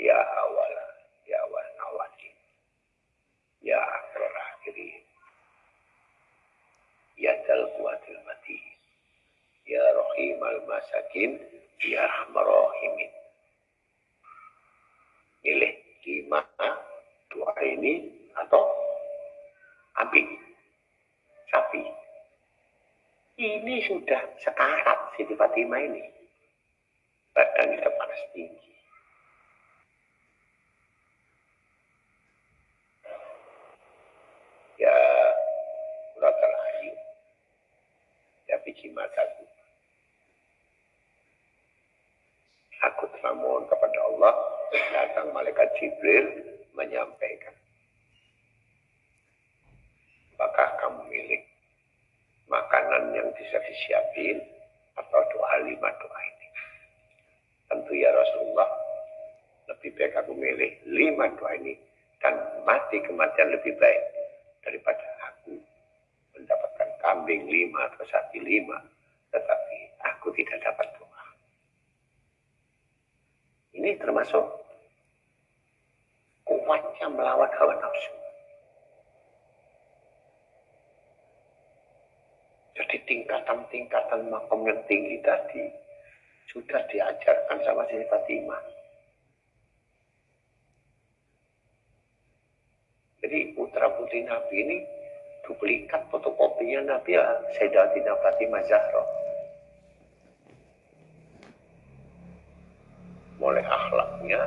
[0.00, 0.74] Ya awal,
[1.28, 2.30] ya awal awali,
[3.62, 5.04] ya akhir akhirin,
[7.20, 8.58] ya dal kuatil mati,
[9.68, 11.36] ya rahim al masakin,
[11.84, 13.12] ya rahmar rahimin.
[15.44, 15.74] Milih
[16.08, 16.40] lima
[17.28, 18.08] dua ini
[18.40, 18.64] atau
[20.00, 20.32] kambing,
[21.52, 21.84] sapi.
[23.36, 26.19] Ini sudah sekarat Siti Fatimah ini.
[27.40, 28.72] Badannya sudah panas tinggi.
[34.76, 34.96] Ya,
[36.20, 36.92] Muratal Ayu.
[38.44, 39.48] Ya, biji mataku.
[42.92, 44.36] Aku telah mohon kepada Allah,
[44.92, 46.44] datang malaikat Jibril
[46.76, 47.56] menyampaikan.
[50.36, 51.48] Apakah kamu milik
[52.52, 54.44] makanan yang bisa disiapin
[60.00, 61.76] baik aku milih lima doa ini
[62.24, 62.32] dan
[62.64, 64.00] mati kematian lebih baik
[64.64, 65.60] daripada aku
[66.32, 68.80] mendapatkan kambing lima atau sapi lima,
[69.28, 69.76] tetapi
[70.08, 71.24] aku tidak dapat doa.
[73.76, 74.44] Ini termasuk
[76.48, 78.14] kuatnya melawan hawa nafsu.
[82.80, 85.68] Jadi tingkatan-tingkatan makom yang tinggi tadi
[86.48, 88.79] sudah diajarkan sama Siti Fatimah.
[93.20, 94.76] Jadi putra putri Nabi ini
[95.44, 97.24] duplikat fotokopinya Nabi ya
[97.56, 99.04] Sayyidatina Fatimah Zahra.
[103.40, 104.40] Mulai akhlaknya,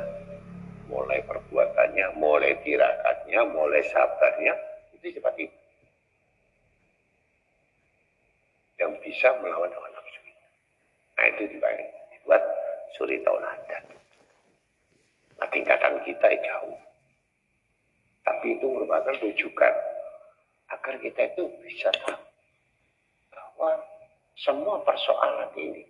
[0.86, 4.54] mulai perbuatannya, mulai tirakatnya, mulai sabarnya,
[4.94, 5.50] itu seperti
[8.78, 10.22] yang bisa melawan hawa nafsu.
[11.18, 12.42] Nah itu dibuat
[12.98, 13.84] suri tauladan.
[15.42, 16.78] Nah tingkatan kita jauh.
[18.24, 19.74] Tapi itu merupakan rujukan
[20.72, 22.24] agar kita itu bisa tahu
[23.30, 23.70] bahwa
[24.40, 25.84] semua persoalan ini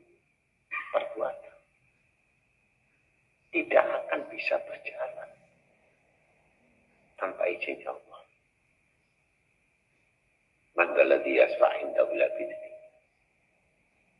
[0.90, 1.54] perbuatan
[3.54, 5.30] tidak akan bisa berjalan
[7.14, 8.20] tanpa izin Allah.
[10.74, 12.70] Mandaladi yasfa'in daulah bidni.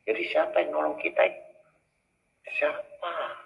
[0.07, 1.27] Jadi siapa yang nolong kita?
[2.55, 3.44] Siapa?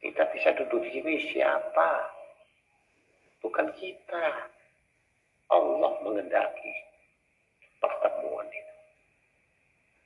[0.00, 2.08] Kita bisa duduk di sini siapa?
[3.44, 4.48] Bukan kita.
[5.50, 6.74] Allah mengendaki
[7.82, 8.74] pertemuan itu.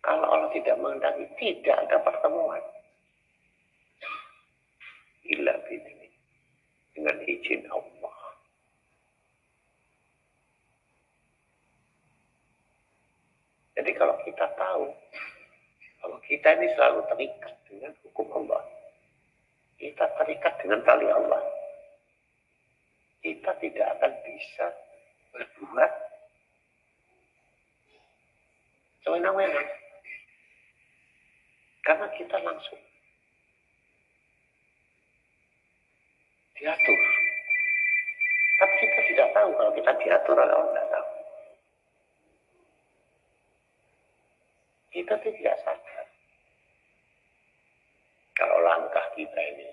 [0.03, 2.63] Kalau Allah tidak mengendaki, tidak ada pertemuan.
[5.31, 6.09] Illa bidni.
[6.95, 8.19] Dengan izin Allah.
[13.75, 14.87] Jadi kalau kita tahu,
[15.99, 18.63] kalau kita ini selalu terikat dengan hukum Allah,
[19.85, 21.45] kita terikat dengan tali Allah,
[23.21, 24.67] kita tidak akan bisa
[25.37, 25.93] berbuat
[29.05, 29.69] sewenang-wenang.
[31.85, 32.81] Karena kita langsung
[36.57, 37.01] diatur.
[38.57, 40.73] Tapi kita tidak tahu kalau kita diatur oleh Allah.
[40.73, 41.09] Tidak tahu.
[44.97, 46.04] Kita tidak sadar.
[48.35, 49.71] Kalau langkah kita ini.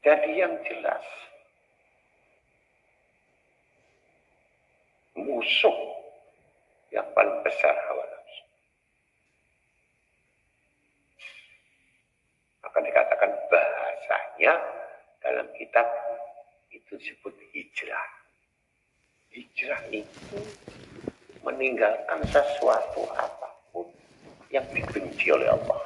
[0.00, 1.04] Jadi yang jelas,
[5.12, 5.76] musuh
[6.88, 8.44] yang paling besar hawa nafsu.
[12.64, 14.52] Maka dikatakan bahasanya
[15.20, 15.84] dalam kitab
[16.72, 18.19] itu disebut hijrah.
[19.30, 20.38] Hijrah itu
[21.46, 23.86] meninggalkan sesuatu apa pun
[24.50, 25.82] yang dibenci oleh Allah.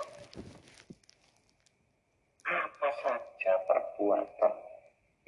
[2.45, 4.55] Apa saja perbuatan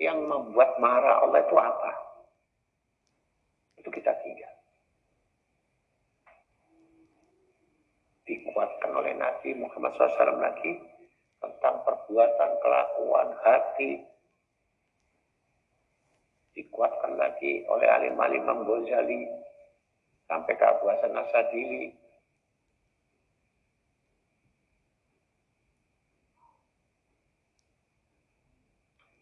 [0.01, 1.93] yang membuat marah Allah itu apa?
[3.81, 4.55] Itu kita tinggal.
[8.25, 10.73] Dikuatkan oleh Nabi Muhammad SAW lagi
[11.37, 14.16] tentang perbuatan, kelakuan, hati.
[16.57, 19.29] Dikuatkan lagi oleh alim-alim Ghazali
[20.25, 21.93] sampai ke Abu Hasan Asadili.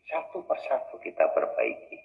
[0.07, 1.99] Satu persatu kita perbaiki.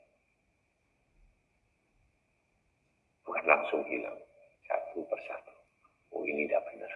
[3.21, 4.17] Bukan langsung hilang.
[4.65, 5.53] Satu persatu.
[6.09, 6.91] Oh ini tidak benar.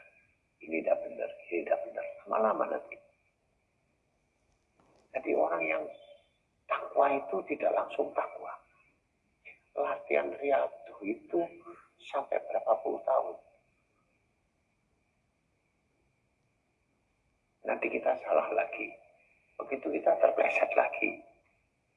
[0.58, 1.30] Ini tidak benar.
[1.54, 2.06] Ini tidak benar.
[2.26, 2.98] Lama-lama nanti.
[5.14, 5.84] Jadi orang yang
[6.74, 8.50] takwa itu tidak langsung takwa.
[9.78, 11.42] Latihan riadu itu
[12.10, 13.38] sampai berapa puluh tahun.
[17.70, 18.90] Nanti kita salah lagi.
[19.62, 21.22] Begitu kita terpleset lagi.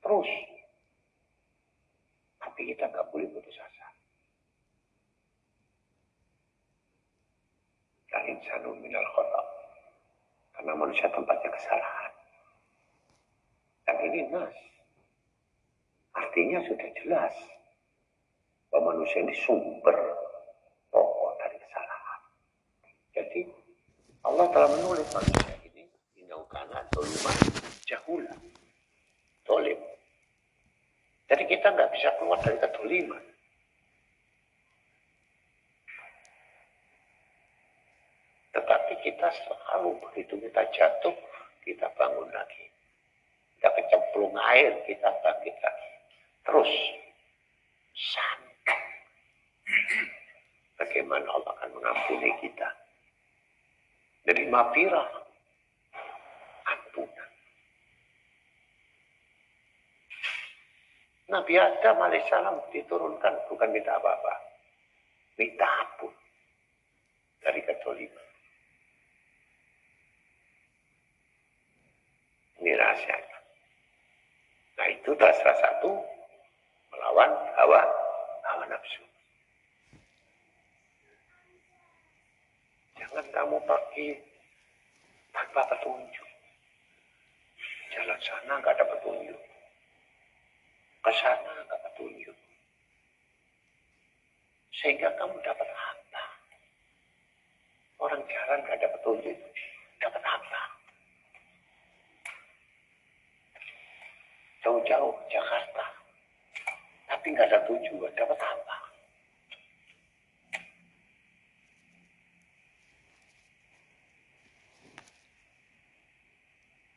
[0.04, 0.28] Terus.
[2.38, 3.88] Tapi kita nggak boleh putus asa.
[8.12, 9.46] Dan insanu minal khotak.
[10.54, 12.05] Karena manusia tempatnya kesalahan.
[13.86, 14.56] Dan ini nas.
[16.16, 17.34] Artinya sudah jelas
[18.68, 19.94] bahwa manusia ini sumber
[20.90, 22.20] pokok dari kesalahan.
[23.14, 23.40] Jadi
[24.26, 25.86] Allah telah menulis manusia ini
[26.18, 27.38] inaukana doluman
[27.86, 28.34] jahula.
[29.46, 29.78] Dolim.
[31.30, 33.24] Jadi kita nggak bisa keluar dari kedoliman.
[38.50, 41.14] Tetapi kita selalu begitu kita jatuh,
[41.62, 42.66] kita bangun lagi.
[43.66, 45.50] Kita kecemplung air, kita lagi.
[46.46, 46.70] Terus
[47.98, 48.78] sampai
[50.78, 52.70] bagaimana Allah akan mengampuni kita.
[54.22, 55.10] Dari mafirah,
[56.70, 57.30] ampunan.
[61.34, 64.34] Nabi Adam alaihissalam diturunkan bukan minta apa-apa.
[65.42, 66.14] Minta ampun
[67.42, 68.26] dari kedoliman.
[72.62, 73.25] Ini rahasianya.
[75.16, 75.96] Salah satu
[76.92, 77.80] melawan hawa
[78.44, 79.00] hawa nafsu.
[83.00, 84.20] Jangan kamu pergi
[85.32, 86.28] tanpa petunjuk.
[87.96, 89.40] Jalan sana nggak ada petunjuk.
[91.00, 92.36] Ke sana nggak petunjuk.
[94.76, 96.24] Sehingga kamu dapat apa?
[98.04, 99.38] Orang jalan nggak ada petunjuk.
[99.96, 100.75] Dapat apa?
[104.66, 105.86] Jauh-jauh Jakarta.
[107.06, 108.10] Tapi nggak ada tujuan.
[108.18, 108.76] Dapat apa?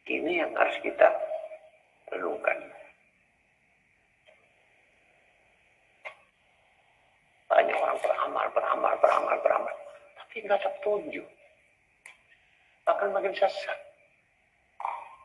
[0.10, 1.14] Ini yang harus kita
[2.10, 2.58] renungkan.
[7.54, 9.76] Banyak orang beramal, beramal, beramal, beramal.
[10.18, 11.28] Tapi nggak ada petunjuk.
[12.90, 13.78] Bahkan makin sesat.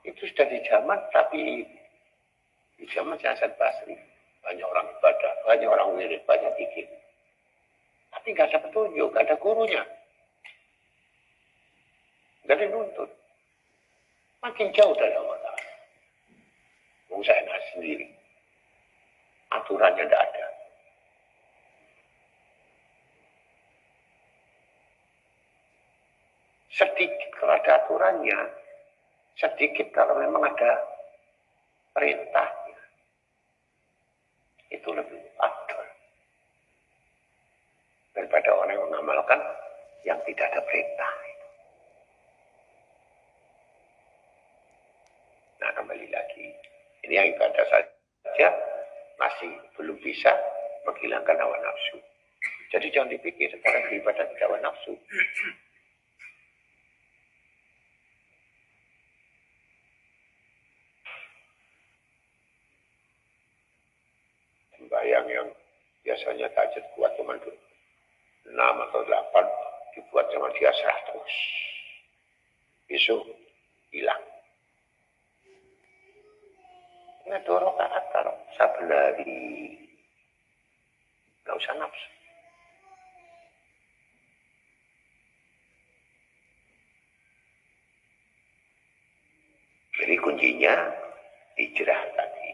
[0.04, 1.64] Itu sudah di zaman, tapi
[2.90, 3.94] zaman Hasan Basri.
[4.44, 6.88] Banyak orang ibadah, banyak orang wirid, banyak dikit.
[8.12, 9.82] Tapi nggak ada petunjuk, nggak ada gurunya.
[12.44, 13.10] Nggak ada nuntut.
[14.44, 15.72] Makin jauh dari Allah Ta'ala.
[17.08, 18.06] Mau saya enak sendiri.
[19.48, 20.46] Aturannya tidak ada.
[26.74, 28.40] Sedikit kalau ada aturannya,
[29.40, 30.84] sedikit kalau memang ada
[31.94, 32.63] perintahnya.
[34.74, 35.80] Itu lebih adil.
[38.18, 39.40] Daripada orang yang mengamalkan
[40.02, 41.12] yang tidak ada perintah.
[45.62, 46.46] Nah kembali lagi,
[47.08, 48.48] ini yang ibadah saja
[49.16, 50.34] masih belum bisa
[50.84, 51.96] menghilangkan hawa nafsu.
[52.68, 54.92] Jadi jangan dipikir sekarang beribadah tidak hawa nafsu.
[64.76, 65.48] Sembayang yang
[66.04, 67.34] biasanya tahajud kuat cuma
[68.44, 69.44] enam atau delapan
[69.96, 71.32] dibuat sama dia seratus.
[72.84, 73.24] Besok
[73.88, 74.20] hilang.
[77.24, 79.72] Nah, dua rakaat kalau saben hari.
[81.48, 82.08] Gak usah nafsu.
[90.04, 90.74] Jadi kuncinya
[91.56, 92.50] hijrah tadi.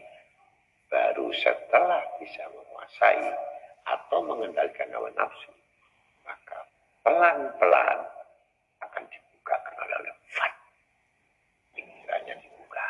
[0.87, 2.47] Baru setelah bisa
[2.91, 3.31] menguasai
[3.87, 5.51] atau mengendalikan hawa nafsu,
[6.27, 6.59] maka
[7.07, 7.99] pelan-pelan
[8.83, 10.53] akan dibuka karena lewat.
[11.75, 12.87] Pikirannya dibuka,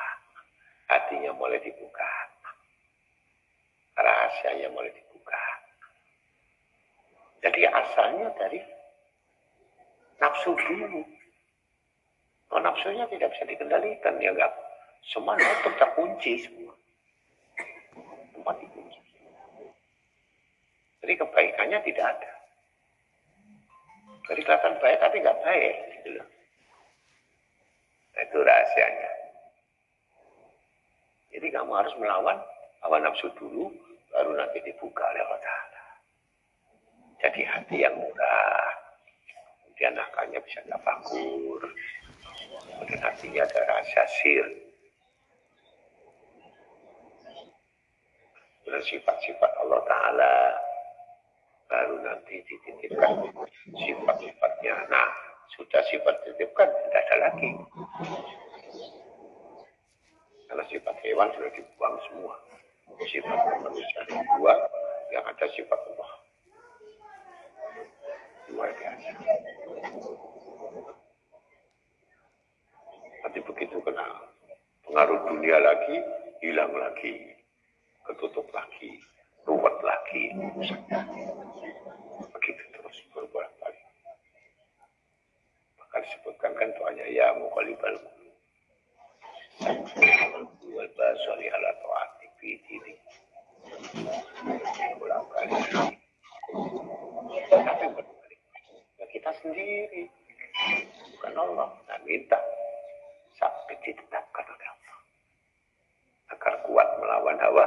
[0.90, 2.10] hatinya mulai dibuka,
[3.96, 5.42] rahasianya mulai dibuka.
[7.42, 8.60] Jadi asalnya dari
[10.18, 11.06] nafsu dulu.
[12.52, 14.52] Oh, nafsunya tidak bisa dikendalikan, ya enggak.
[15.08, 16.76] Semua nutup terkunci semua.
[18.36, 19.02] Tempat dikunci.
[21.02, 22.32] Jadi kebaikannya tidak ada.
[24.30, 25.76] Jadi kelihatan baik tapi nggak baik.
[25.98, 26.28] Gitu loh.
[28.12, 29.12] Nah, itu rahasianya.
[31.32, 32.38] Jadi kamu harus melawan
[32.86, 33.72] hawa nafsu dulu,
[34.12, 35.84] baru nanti dibuka oleh Allah Ta'ala.
[37.24, 38.70] Jadi hati yang murah,
[39.64, 41.62] kemudian akalnya bisa tafakur,
[42.68, 44.46] kemudian hatinya ada rasa sir.
[48.62, 50.36] Kemudian sifat-sifat Allah Ta'ala,
[51.72, 53.32] baru nanti dititipkan
[53.80, 54.76] sifat-sifatnya.
[54.92, 55.08] Nah,
[55.56, 57.50] sudah sifat dititipkan, tidak ada lagi.
[60.52, 62.36] Karena sifat hewan sudah dibuang semua.
[63.08, 64.62] Sifat manusia dibuang,
[65.16, 66.12] yang ada sifat Allah.
[68.52, 69.10] Luar biasa.
[73.22, 74.08] Nanti begitu kena
[74.84, 75.96] pengaruh dunia lagi,
[76.44, 77.32] hilang lagi,
[78.12, 79.00] ketutup lagi,
[80.12, 80.28] lagi,
[82.36, 83.80] begitu terus berbolak-balik.
[85.80, 87.96] Maka disebutkan kan doanya ya mukalibal
[90.76, 92.94] wal basari ala ta'ati fi dini.
[95.00, 95.64] Bolak-balik.
[97.48, 98.40] Tapi berbalik.
[99.00, 100.12] Ya kita sendiri.
[101.16, 101.72] Bukan Allah.
[101.88, 102.36] Nah, minta
[103.40, 104.98] sampai ditetapkan oleh Allah.
[106.36, 107.66] Agar kuat melawan hawa.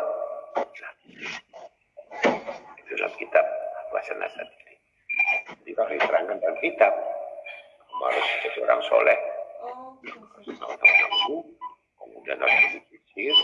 [2.79, 3.47] Itu dalam kitab
[3.91, 4.75] bahasa nasad ini.
[5.65, 6.93] Jadi kalau diterangkan dalam kitab,
[8.05, 9.19] harus jadi orang soleh.
[10.45, 11.37] Nafsu,
[11.97, 13.35] kemudian harus berpikir,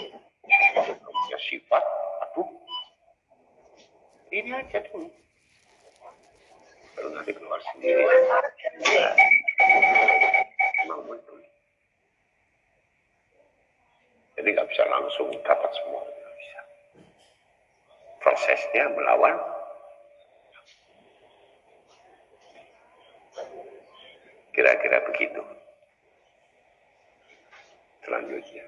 [1.01, 1.85] punya sifat,
[2.29, 2.49] aduh.
[4.31, 5.09] Ini aja dulu.
[6.95, 8.05] Baru nanti keluar sendiri.
[8.05, 9.15] Nah,
[10.85, 11.41] memang betul.
[14.37, 16.03] Jadi nggak bisa langsung dapat semua.
[18.21, 19.37] Prosesnya melawan
[24.53, 25.41] kira-kira begitu.
[28.05, 28.65] Selanjutnya.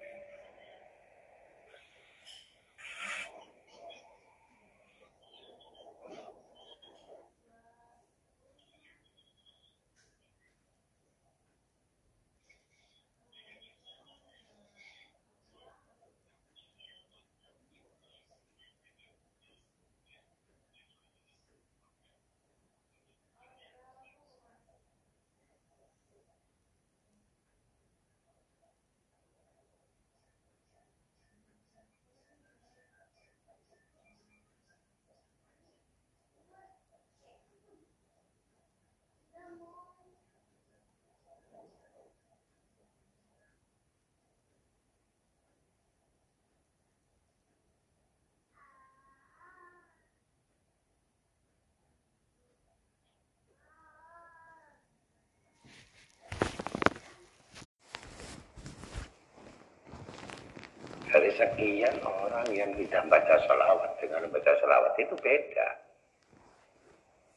[61.12, 65.68] dari sekian orang yang tidak baca salawat dengan baca salawat itu beda.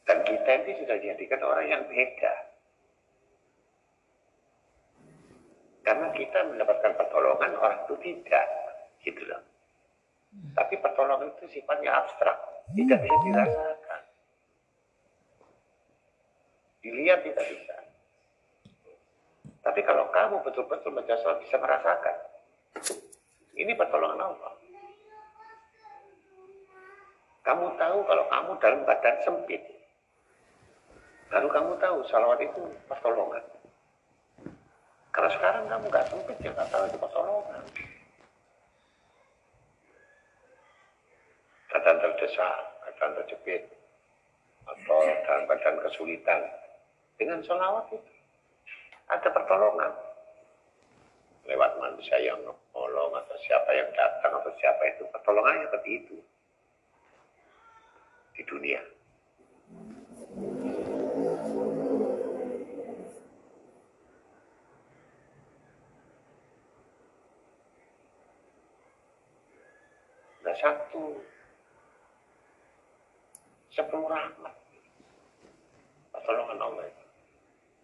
[0.06, 2.34] Dan kita ini sudah dijadikan orang yang beda.
[5.82, 8.46] Karena kita mendapatkan pertolongan, orang itu tidak.
[9.02, 9.42] Gitu loh.
[10.54, 12.38] Tapi pertolongan itu sifatnya abstrak.
[12.70, 14.02] Tidak bisa dirasakan.
[16.86, 17.76] Dilihat tidak bisa.
[19.66, 22.16] Tapi kalau kamu betul-betul salawat bisa merasakan.
[23.56, 24.52] Ini pertolongan Allah.
[27.40, 29.62] Kamu tahu kalau kamu dalam badan sempit.
[31.32, 33.42] Baru kamu tahu salawat itu pertolongan.
[35.14, 37.64] Kalau sekarang kamu nggak sempit, ya nggak tahu itu pertolongan.
[41.72, 43.62] Keadaan terdesak, keadaan terjepit,
[44.68, 46.40] atau dalam keadaan kesulitan.
[47.16, 48.10] Dengan sholawat itu
[49.08, 49.92] ada pertolongan.
[51.46, 52.42] Lewat manusia yang
[52.96, 55.04] nolong atau siapa yang datang atau siapa itu?
[55.12, 56.16] Pertolongannya seperti itu.
[58.32, 58.80] Di dunia.
[70.40, 71.20] Nah satu.
[73.76, 74.56] Sepuluh rahmat.
[76.16, 76.88] Pertolongan Allah.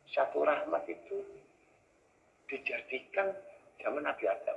[0.09, 1.21] Satu rahmat itu
[2.49, 3.33] dijadikan
[3.81, 4.52] zaman Nabi Adam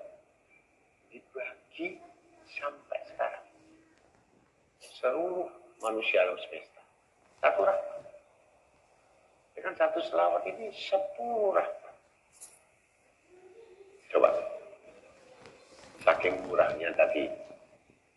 [1.15, 1.95] dibagi
[2.59, 3.45] sampai sekarang.
[4.99, 5.47] Seluruh
[5.79, 6.83] manusia alam semesta.
[7.39, 8.03] Satu rahmat.
[9.55, 11.95] Dengan satu selawat ini sepuluh rahmat.
[14.11, 14.29] Coba.
[16.03, 17.31] Saking murahnya tadi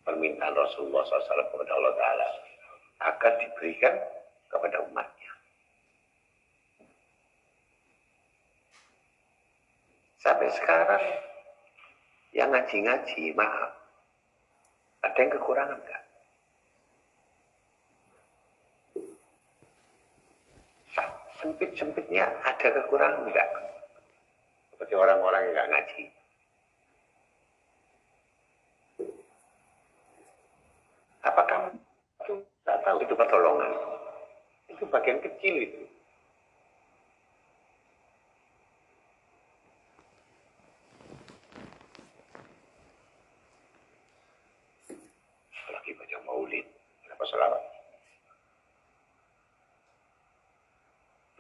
[0.03, 2.29] permintaan Rasulullah SAW kepada Allah Ta'ala
[3.15, 3.95] akan diberikan
[4.51, 5.33] kepada umatnya.
[10.21, 11.28] Sampai sekarang
[12.33, 13.73] yang ngaji-ngaji, maaf,
[15.03, 16.03] ada yang kekurangan enggak?
[21.39, 23.49] Sempit-sempitnya ada kekurangan enggak?
[24.75, 26.03] Seperti orang-orang yang enggak ngaji.
[31.23, 31.69] Apa kamu
[32.25, 33.73] itu tak tahu itu pertolongan?
[34.71, 35.83] Itu bagian kecil itu.
[45.69, 46.67] Lagi baca maulid,
[47.03, 47.63] berapa selawat?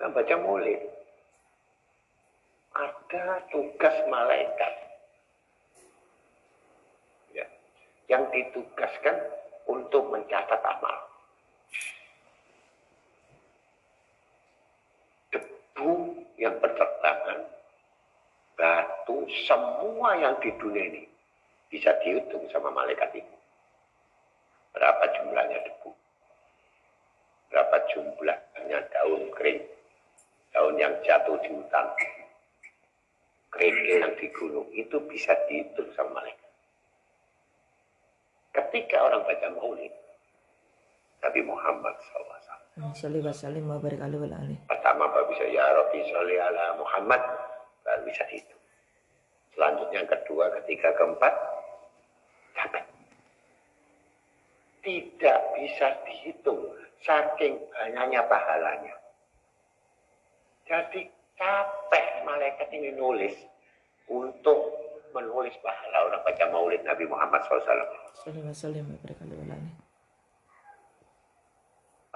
[0.02, 0.82] Nah, baca maulid.
[2.74, 4.74] Ada tugas malaikat.
[7.30, 7.46] Ya.
[8.10, 9.16] Yang ditugaskan
[9.70, 10.98] untuk mencatat amal.
[15.30, 15.94] Debu
[16.42, 17.46] yang berterbangan,
[18.58, 21.02] batu, semua yang di dunia ini
[21.70, 23.37] bisa dihitung sama malaikat itu.
[24.78, 25.90] Berapa jumlahnya debu?
[27.50, 29.60] Berapa jumlahnya daun kering?
[30.54, 31.86] Daun yang jatuh di hutan?
[33.50, 34.70] Kerikil yang di gunung.
[34.70, 36.48] Itu bisa dihitung sama malaikat
[38.58, 39.92] ketika orang baca maulid
[41.22, 43.18] Nabi Muhammad SAW Salli
[43.62, 47.18] wa barik alaihi pertama baru bisa ya Rabbi sholli ala Muhammad.
[47.82, 48.54] Baru bisa itu
[49.50, 51.34] selanjutnya yang kedua ketiga keempat
[52.54, 52.86] capek
[54.84, 56.60] tidak bisa dihitung
[57.02, 58.94] saking banyaknya pahalanya
[60.68, 61.00] jadi
[61.38, 63.34] capek malaikat ini nulis
[64.10, 64.74] untuk
[65.16, 67.88] menulis pahala orang baca maulid Nabi Muhammad SAW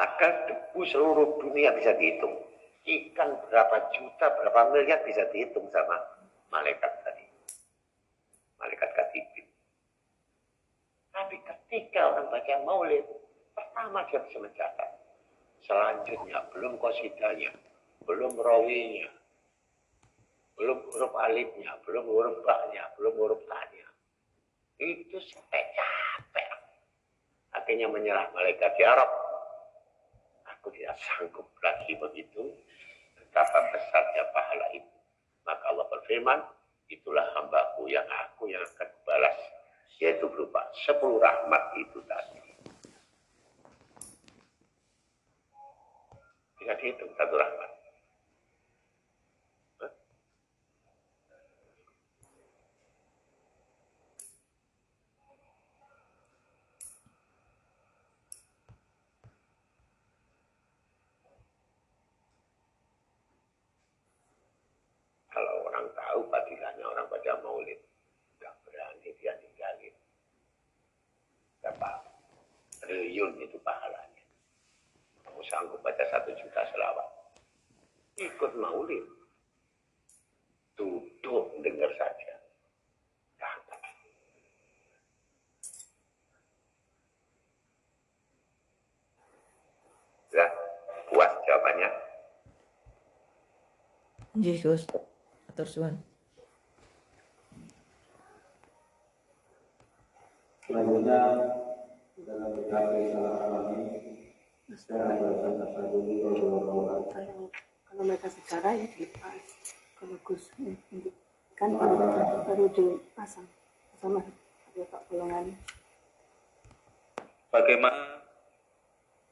[0.02, 2.34] maka debu seluruh dunia bisa dihitung.
[2.82, 5.94] Ikan berapa juta, berapa miliar bisa dihitung sama
[6.50, 7.22] malaikat tadi.
[8.58, 9.41] Malaikat katibin.
[11.12, 13.04] Tapi ketika orang baca maulid,
[13.52, 14.90] pertama dia bisa mencatat.
[15.62, 17.52] Selanjutnya, belum kosidanya,
[18.08, 19.12] belum rawinya,
[20.58, 23.86] belum huruf alifnya, belum huruf baknya, belum huruf tanya.
[24.80, 26.48] Itu sampai capek.
[27.54, 29.12] Akhirnya menyerah malaikat ya Rabb,
[30.62, 32.54] aku tidak sanggup lagi begitu
[33.18, 34.94] betapa besarnya pahala itu
[35.42, 36.38] maka Allah berfirman
[36.86, 39.34] itulah hambaku yang aku yang akan balas
[40.00, 42.40] yaitu berupa sepuluh rahmat itu tadi.
[46.62, 47.70] Tidak dihitung satu rahmat
[49.82, 49.90] Hah?
[65.34, 67.82] Kalau orang tahu fadilahnya orang baca maulid,
[68.38, 69.94] nggak berani dia ninggalin.
[71.58, 71.90] Berapa
[73.22, 74.24] triliun itu pahalanya.
[75.22, 77.08] Kamu sanggup baca satu juta selawat.
[78.18, 79.06] Ikut maulid.
[80.74, 82.34] Duduk dengar saja.
[90.32, 90.50] Sudah
[91.12, 91.90] puas jawabannya?
[94.34, 94.82] Nggih, Gus.
[95.52, 95.94] Atur suwun.
[100.64, 101.20] Selanjutnya
[102.22, 103.82] kita akan berkali salah lagi.
[103.82, 104.71] Sekarang berkata satu
[107.86, 109.44] kalau mereka secara ya dilepas
[109.98, 110.76] kalau Gus eh,
[111.54, 111.96] kan baru,
[112.48, 113.46] baru dipasang
[114.00, 114.18] sama
[114.72, 115.54] ada pak golongan
[117.52, 118.24] Bagaimana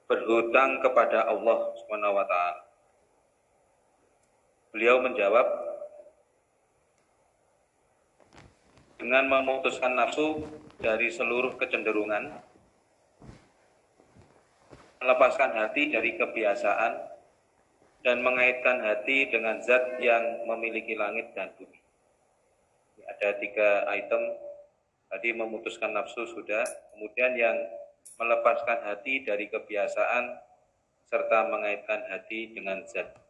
[0.04, 2.68] berhutang kepada Allah Subhanahu wa taala.
[4.76, 5.46] Beliau menjawab
[9.00, 10.44] dengan memutuskan nafsu
[10.84, 12.44] dari seluruh kecenderungan,
[15.00, 17.08] melepaskan hati dari kebiasaan,
[18.00, 21.80] dan mengaitkan hati dengan zat yang memiliki langit dan bumi.
[23.04, 24.22] Ada tiga item,
[25.12, 26.64] tadi memutuskan nafsu sudah,
[26.96, 27.56] kemudian yang
[28.16, 30.36] melepaskan hati dari kebiasaan,
[31.08, 33.20] serta mengaitkan hati dengan zat.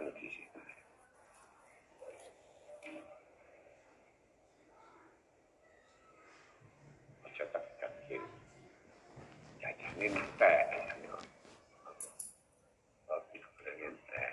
[0.00, 0.60] anu di situ.
[7.28, 8.28] Ojo tekan kiri.
[9.60, 10.66] Jajane entek.
[13.12, 14.32] Oh, pikiran entek.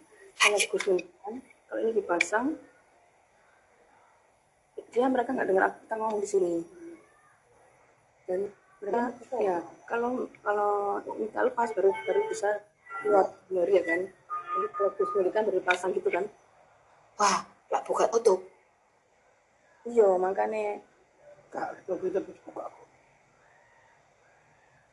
[0.41, 0.57] Ya.
[0.57, 0.93] Jadi, itu,
[1.69, 2.57] kalau ini dipasang,
[4.91, 6.53] dia mereka nggak dengar kita ngomong di sini.
[8.25, 8.49] Dan
[8.81, 9.61] mereka ya?
[9.85, 12.49] kalau kalau minta lepas baru baru bisa
[13.05, 14.01] keluar keluar ya kan.
[14.51, 16.25] Jadi kalau Gus kan baru pasang gitu kan.
[17.21, 18.39] Wah lah bukan utuh
[19.87, 20.83] iya makanya
[21.49, 22.61] kak begitu buka.
[22.67, 22.81] Aku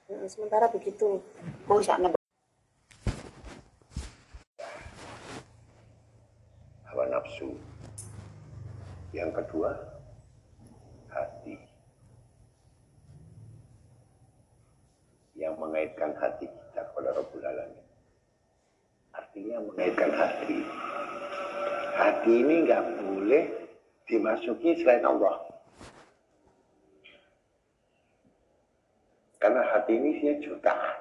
[0.09, 1.21] Ya, sementara begitu.
[1.69, 2.18] Oh sana
[7.09, 7.57] nafsu.
[9.17, 9.73] Yang kedua,
[11.09, 11.57] hati.
[15.35, 17.87] Yang mengaitkan hati kita kepada Rabbul Alamin.
[19.17, 20.59] Artinya mengaitkan hati.
[21.99, 23.45] Hati ini nggak boleh
[24.07, 25.49] dimasuki selain Allah.
[29.39, 30.99] Karena hati ini isinya jutaan.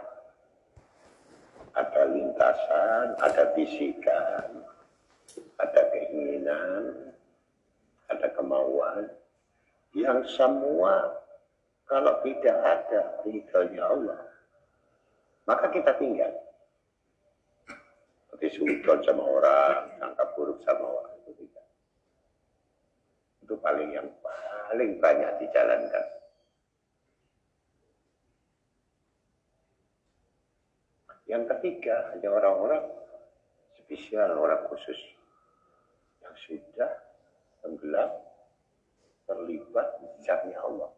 [1.78, 4.66] Ada lintasan, ada bisikan,
[5.58, 7.14] ada keinginan,
[8.08, 9.10] ada kemauan,
[9.98, 11.18] yang semua
[11.88, 14.22] kalau tidak ada ridhonya Allah,
[15.48, 16.30] maka kita tinggal.
[18.28, 21.66] Seperti sudut sama orang, sangka buruk sama orang, itu tidak.
[23.42, 26.06] Itu paling yang paling banyak dijalankan.
[31.28, 32.84] Yang ketiga, hanya orang-orang
[33.84, 35.17] spesial, orang khusus
[36.46, 36.92] sudah
[37.64, 38.12] tenggelam
[39.26, 39.88] terlibat
[40.22, 40.92] zatnya Allah.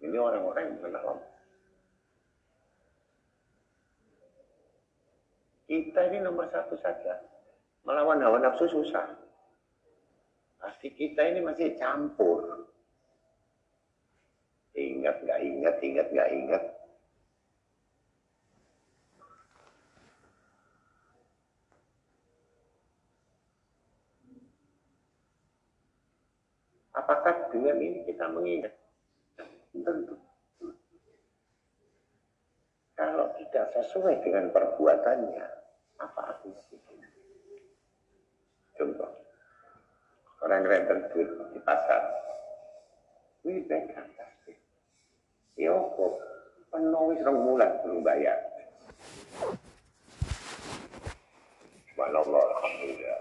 [0.00, 1.30] Ini orang-orang yang mengenal Allah.
[5.70, 7.20] Kita ini nomor satu saja.
[7.86, 9.06] Melawan hawa nafsu susah.
[10.58, 12.66] Pasti kita ini masih campur.
[14.74, 16.64] Ingat, nggak ingat, ingat, nggak ingat.
[27.10, 28.70] Apakah dengan ini kita mengingat?
[29.74, 30.14] Tentu.
[32.94, 35.42] Kalau tidak sesuai dengan perbuatannya,
[35.98, 36.62] apa artinya?
[38.78, 39.10] Contoh,
[40.46, 41.98] orang renter duit di pasar,
[43.42, 44.54] ini pegang tasbih.
[45.58, 46.14] Ya kok,
[46.70, 48.38] penuh wis rong bulan belum bayar.
[51.90, 53.18] Subhanallah, Alhamdulillah.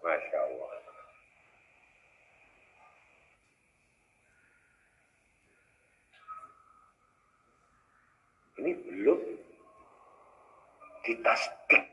[0.00, 0.74] Masya Allah.
[8.64, 9.20] ini belum
[11.04, 11.84] ditasdik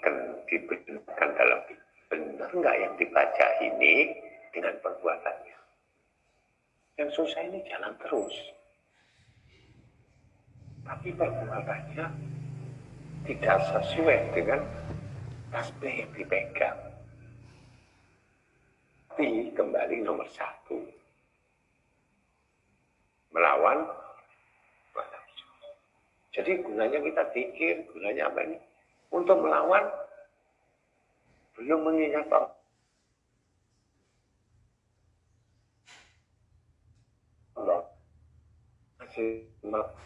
[0.00, 0.14] kan
[0.48, 1.60] dibenarkan dalam
[2.08, 3.94] benar nggak yang dibaca ini
[4.54, 5.58] dengan perbuatannya?
[6.96, 8.36] Yang susah ini jalan terus.
[10.86, 12.06] Tapi perbuatannya
[13.26, 14.62] tidak sesuai dengan
[15.50, 16.78] tasbih yang dipegang.
[19.10, 20.78] Tapi kembali nomor satu.
[23.34, 24.05] Melawan.
[26.36, 28.60] Jadi gunanya kita pikir, gunanya apa ini?
[29.08, 29.88] Untuk melawan
[31.56, 32.28] belum mengingat
[37.56, 37.80] Allah.
[39.00, 39.96] Masih mel-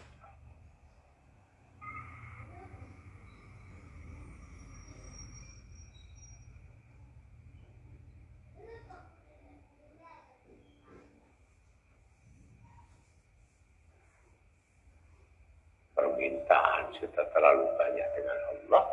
[16.01, 18.83] permintaan sudah terlalu banyak dengan Allah,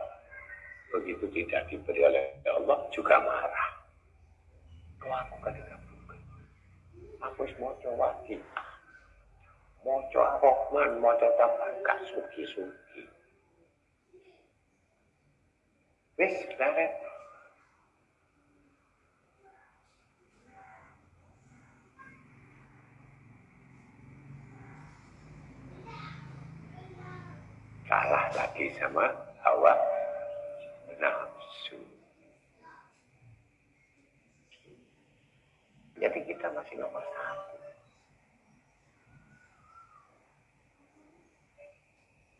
[0.96, 3.68] begitu tidak diberi oleh Allah juga marah.
[4.96, 6.18] Kalau aku dikabulkan.
[7.20, 8.16] Aku mau coba
[9.84, 13.04] mau coba Rahman, mau coba Bangka, suki-suki.
[16.18, 17.07] Wis, leret.
[27.89, 29.09] Kalah lagi sama
[29.41, 29.72] hawa
[31.01, 31.80] nafsu.
[35.97, 37.57] Jadi kita masih nomor satu.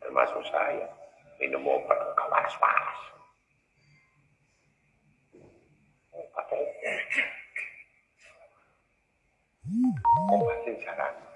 [0.05, 0.85] Termasuk saya.
[1.41, 2.99] Minum obat kawas-was.
[6.13, 6.45] Obat
[10.29, 11.28] Obatin saran.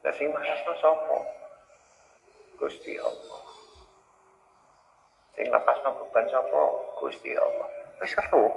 [0.00, 1.16] Lah sing marasno sapa?
[2.56, 3.42] Gusti Allah.
[5.36, 6.62] Sing lepasno beban sapa?
[6.96, 7.68] Gusti Allah.
[8.00, 8.48] Wis seru.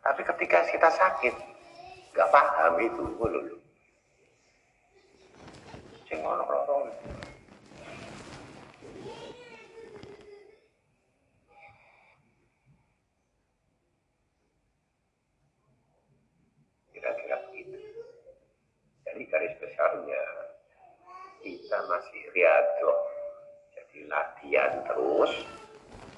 [0.00, 1.34] Tapi ketika kita sakit,
[2.16, 3.60] nggak paham itu lho.
[6.08, 6.88] Sing ngono loro.
[16.96, 17.76] Kira-kira begitu.
[19.04, 20.24] Jadi garis besarnya
[21.40, 22.92] kita masih riado.
[23.74, 25.32] Jadi latihan terus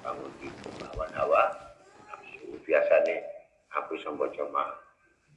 [0.04, 1.44] bangun tidur lawan hawa
[2.12, 3.16] nafsu biasanya
[3.72, 4.68] aku sampai cuma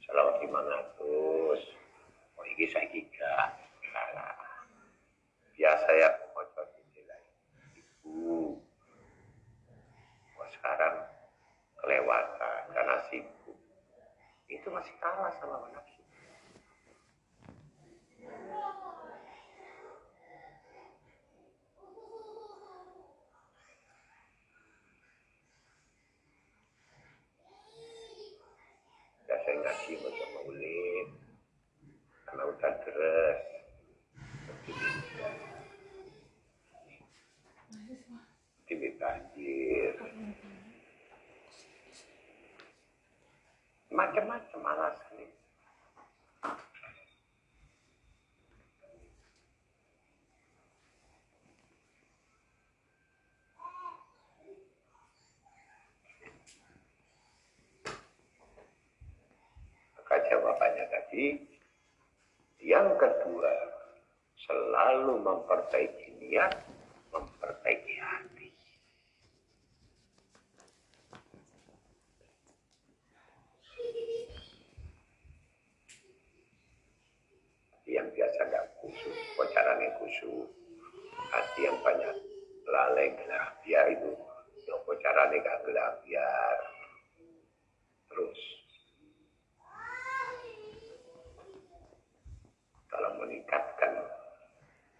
[0.04, 1.60] selawat lima ratus.
[2.36, 2.84] Oh ini saya
[3.80, 4.36] salah
[5.56, 6.44] biasa ya aku mau
[6.92, 7.22] nilai
[7.80, 8.60] ibu
[10.36, 10.96] Wah, sekarang
[11.80, 13.56] kelewatan karena sibuk.
[14.52, 15.96] Itu masih kalah sama hawa nafsu
[29.26, 31.08] ya saya ngaji macam maulid
[32.30, 33.40] karena hutan deres
[38.66, 39.94] Timit banjir
[43.94, 45.36] macam-macam alasan ini
[60.56, 61.36] Jawabannya tadi,
[62.64, 63.52] yang kedua,
[64.40, 66.48] selalu memperbaiki niat,
[67.12, 68.48] memperbaiki hati.
[77.76, 80.48] Hati yang biasa nggak khusyuk, bocarannya khusyuk.
[81.36, 82.16] Hati yang banyak
[82.64, 84.08] lalai gelap, ya itu.
[84.64, 86.58] Yang bocarannya nggak gelap, biar.
[88.08, 88.40] Terus,
[92.96, 93.92] kalau meningkatkan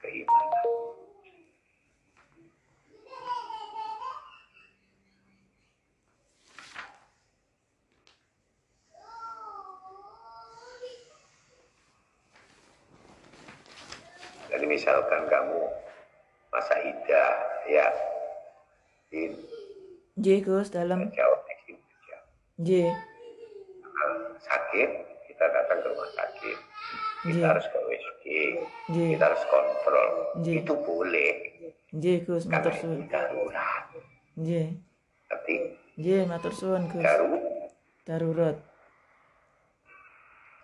[0.04, 0.68] keimanan.
[14.52, 15.60] Jadi misalkan kamu
[16.52, 17.32] masa idah
[17.64, 17.88] ya.
[19.08, 19.32] In
[20.14, 21.08] J Gus dalam.
[21.10, 21.40] Jawab.
[22.56, 22.88] J
[24.38, 24.88] sakit
[25.26, 26.56] kita datang ke rumah sakit.
[27.26, 27.46] Kita Iya.
[27.48, 28.24] harus ke WSG
[28.92, 29.06] Iya.
[29.16, 30.08] kita harus kontrol.
[30.40, 30.52] Iya.
[30.60, 31.32] itu boleh.
[31.92, 33.08] J Gus matur suwun.
[33.08, 33.84] darurat.
[34.36, 34.76] J
[35.26, 35.54] tapi
[35.96, 37.00] J matur suwun Gus.
[37.00, 37.44] Darurat
[38.06, 38.56] darurat.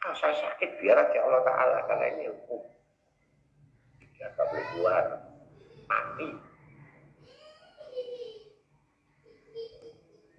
[0.02, 2.24] Ah, saya sakit biar aja Allah Ta'ala karena ini
[4.72, 5.04] keluar
[5.84, 6.28] mati.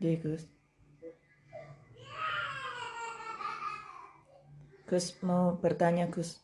[0.02, 0.44] J Gus.
[4.90, 6.42] Gus mau bertanya Gus.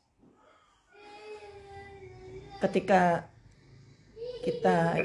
[2.62, 3.26] Ketika
[4.46, 4.96] kita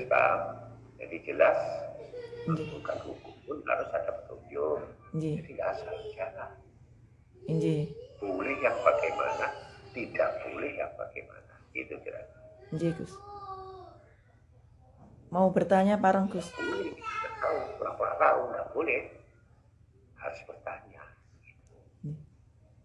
[1.01, 1.59] jadi jelas
[2.45, 4.79] J bukan hukum pun harus ada petunjuk.
[5.17, 6.51] J jadi nggak asal jalan.
[7.49, 7.65] J
[8.21, 9.47] boleh yang bagaimana
[9.97, 11.55] tidak boleh yang bagaimana.
[11.75, 12.23] Itu kira
[12.75, 13.15] J Gus.
[15.31, 16.51] Mau bertanya parang Gus?
[16.51, 19.03] Tahu pura-pura tahu nggak boleh.
[20.19, 21.03] Harus bertanya.
[22.03, 22.19] Hmm.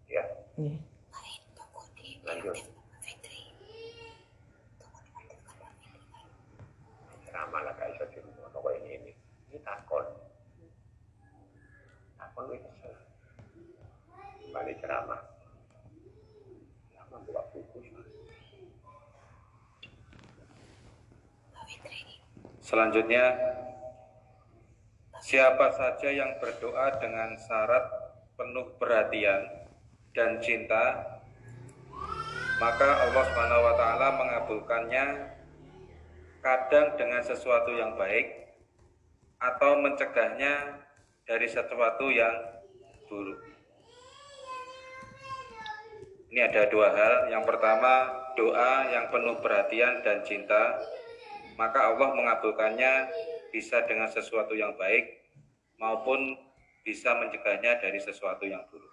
[0.06, 0.24] ya.
[0.54, 0.78] J
[2.22, 2.56] lanjut.
[7.26, 9.12] Ceramah lah kayak di rumah ini ini.
[9.50, 10.06] Ini takon.
[12.14, 13.02] Takon itu salah.
[14.54, 15.19] Balik ceramah
[22.70, 23.34] Selanjutnya,
[25.18, 27.82] siapa saja yang berdoa dengan syarat
[28.38, 29.42] penuh perhatian
[30.14, 31.18] dan cinta,
[32.62, 35.06] maka Allah Subhanahu wa taala mengabulkannya
[36.46, 38.54] kadang dengan sesuatu yang baik
[39.42, 40.86] atau mencegahnya
[41.26, 42.62] dari sesuatu yang
[43.10, 43.50] buruk.
[46.30, 47.34] Ini ada dua hal.
[47.34, 50.78] Yang pertama, doa yang penuh perhatian dan cinta,
[51.60, 53.12] maka Allah mengabulkannya
[53.52, 55.20] bisa dengan sesuatu yang baik
[55.76, 56.40] maupun
[56.80, 58.88] bisa mencegahnya dari sesuatu yang buruk.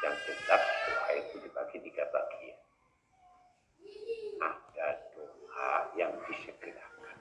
[0.00, 2.60] Yang tetap doa itu dibagi tiga bagian.
[4.40, 7.16] Ada doa yang disegerakan.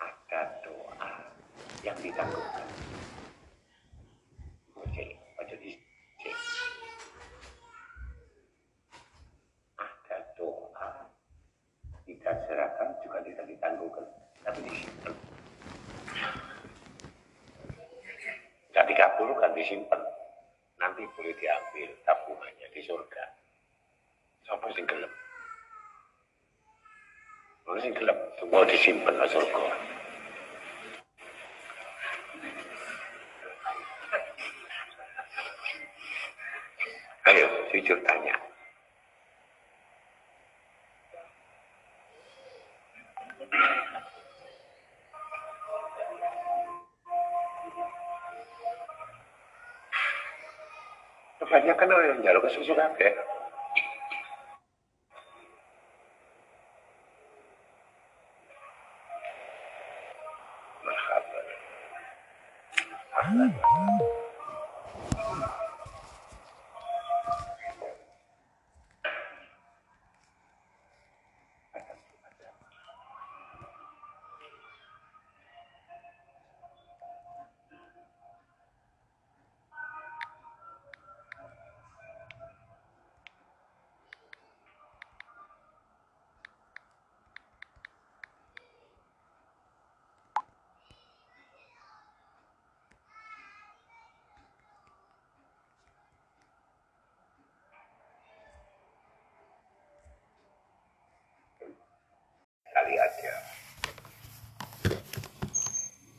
[0.00, 1.12] Ada doa
[1.84, 2.68] yang ditangguhkan.
[4.78, 5.04] Oke,
[5.42, 5.74] ojo di
[6.22, 6.36] cek.
[9.74, 10.88] Ada doa
[12.06, 14.06] tidak seragam juga tidak ditangguhkan,
[14.46, 15.14] tapi disimpan.
[18.70, 20.00] Tidak dikabulkan, disimpan.
[20.78, 23.24] Nanti boleh diambil tabungannya di surga.
[24.78, 24.86] Siapa
[27.82, 29.62] sing gelem, semua disimpan di surga.
[37.26, 38.38] Ayo, jujur tanya.
[51.42, 53.27] Kebanyakan orang yang jalur ke susu kabeh.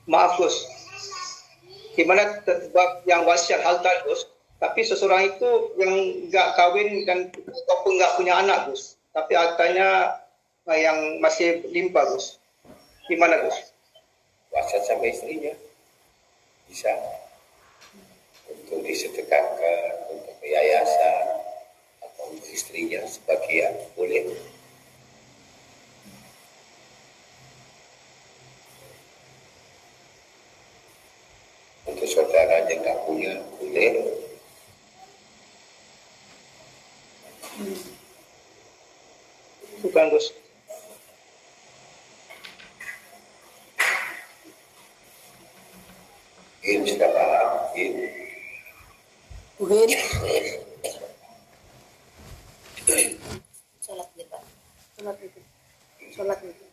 [0.09, 0.65] Maaf Gus.
[1.93, 2.41] Gimana
[2.73, 4.25] bab yang wasiat halal Gus?
[4.59, 5.49] Tapi seseorang itu
[5.79, 5.93] yang
[6.27, 8.97] nggak kawin dan ataupun nggak punya anak Gus.
[9.13, 10.19] Tapi hartanya
[10.67, 12.41] eh, yang masih limpah Gus.
[13.05, 13.71] Gimana Gus?
[14.49, 15.53] Wasiat sama istrinya.
[16.65, 16.89] Bisa
[18.69, 21.25] untuk disedekahkan untuk yayasan
[22.05, 24.29] atau untuk istrinya sebagian boleh
[31.89, 33.89] untuk saudaranya nggak punya boleh
[39.81, 40.29] bukan Gus
[46.61, 48.19] ini sudah paham ini
[49.59, 49.91] Uhin.
[53.83, 54.39] Sholat nih Pak.
[54.95, 55.39] Sholat itu.
[56.15, 56.65] Sholat itu.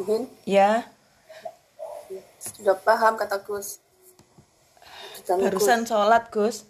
[0.00, 0.22] Uhin.
[0.52, 0.84] Ya,
[2.36, 3.80] Sudah paham kata Gus.
[5.24, 5.24] Gus.
[5.24, 6.68] barusan sholat Gus.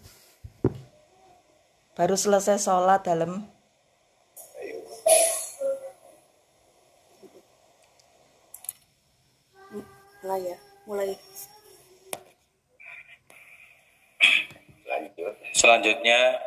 [1.99, 3.43] Baru selesai sholat dalam.
[10.23, 10.57] Mulai ya.
[10.87, 11.19] Mulai.
[14.87, 16.39] lanjut Selanjutnya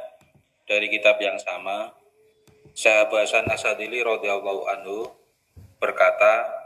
[0.63, 1.91] dari kitab yang sama,
[2.71, 5.11] Sahabat Hasan Asadili radhiyallahu anhu
[5.83, 6.63] berkata,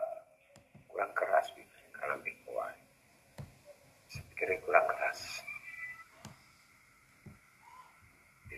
[1.00, 1.48] kurang keras
[1.96, 2.76] kalau kuat
[4.40, 5.44] pikir kurang keras.
[8.48, 8.56] Di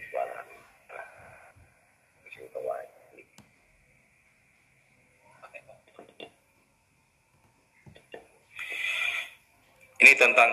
[10.05, 10.51] ini tentang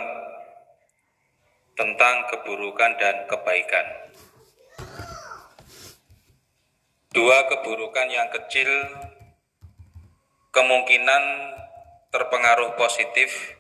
[1.77, 3.85] tentang keburukan dan kebaikan.
[7.13, 8.73] Dua keburukan yang kecil
[10.57, 11.53] kemungkinan
[12.17, 13.58] terpengaruh positif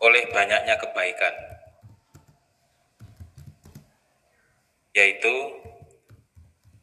[0.00, 1.34] oleh banyaknya kebaikan,
[4.94, 5.34] yaitu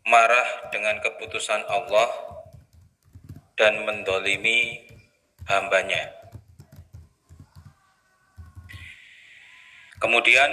[0.08, 2.10] marah dengan keputusan Allah
[3.56, 4.90] dan mendolimi
[5.46, 6.10] hambanya.
[10.02, 10.50] Kemudian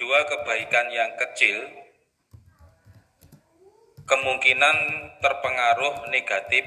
[0.00, 1.68] dua kebaikan yang kecil
[4.08, 4.76] kemungkinan
[5.20, 6.64] terpengaruh negatif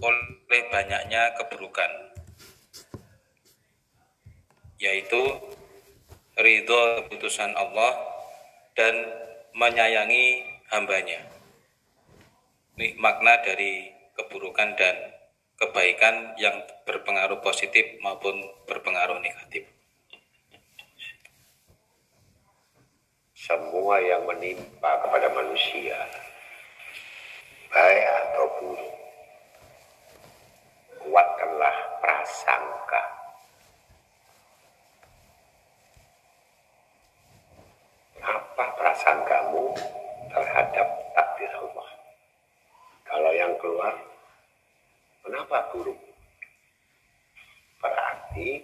[0.00, 2.07] oleh banyaknya keburukan
[4.78, 5.20] yaitu
[6.38, 7.98] ridho keputusan Allah
[8.78, 8.94] dan
[9.58, 11.18] menyayangi hambanya.
[12.78, 14.96] Ini makna dari keburukan dan
[15.58, 18.38] kebaikan yang berpengaruh positif maupun
[18.70, 19.66] berpengaruh negatif.
[23.34, 25.98] Semua yang menimpa kepada manusia
[27.68, 28.96] baik atau buruk
[31.04, 33.17] kuatkanlah prasangka
[38.22, 39.74] apa prasangkamu
[40.30, 41.88] terhadap takdir Allah?
[43.06, 43.94] Kalau yang keluar
[45.24, 45.98] kenapa buruk?
[47.78, 48.62] Berarti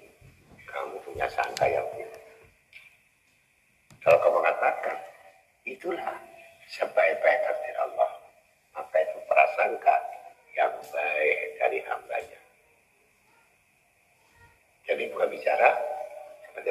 [0.66, 2.24] kamu punya sangka yang buruk.
[4.04, 4.96] Kalau kamu mengatakan
[5.64, 6.12] itulah
[6.68, 8.10] sebaik-baik takdir Allah
[8.74, 9.96] maka itu prasangka
[10.54, 12.40] yang baik dari hambanya.
[14.84, 15.72] Jadi bukan bicara
[16.44, 16.70] seperti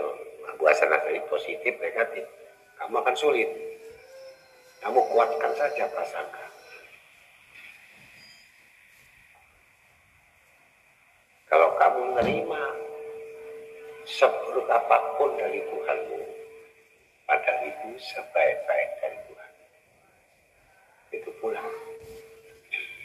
[0.59, 2.23] buasan tadi positif negatif,
[2.84, 3.47] kamu akan sulit.
[4.84, 6.43] Kamu kuatkan saja prasangka.
[11.47, 12.63] Kalau kamu menerima
[14.03, 16.27] seburuk apa pun dari Tuhanmu,
[17.23, 19.51] pada itu sebaik-baik dari Tuhan.
[21.15, 21.63] Itu pula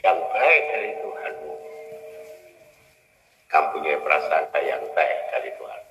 [0.02, 1.54] yang baik dari Tuhanmu.
[3.46, 5.88] Kamu punya prasangka yang baik dari Tuhan.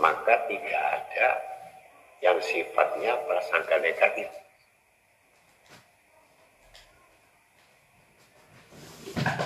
[0.00, 1.28] Maka tidak ada
[2.24, 4.28] yang sifatnya prasangka negatif.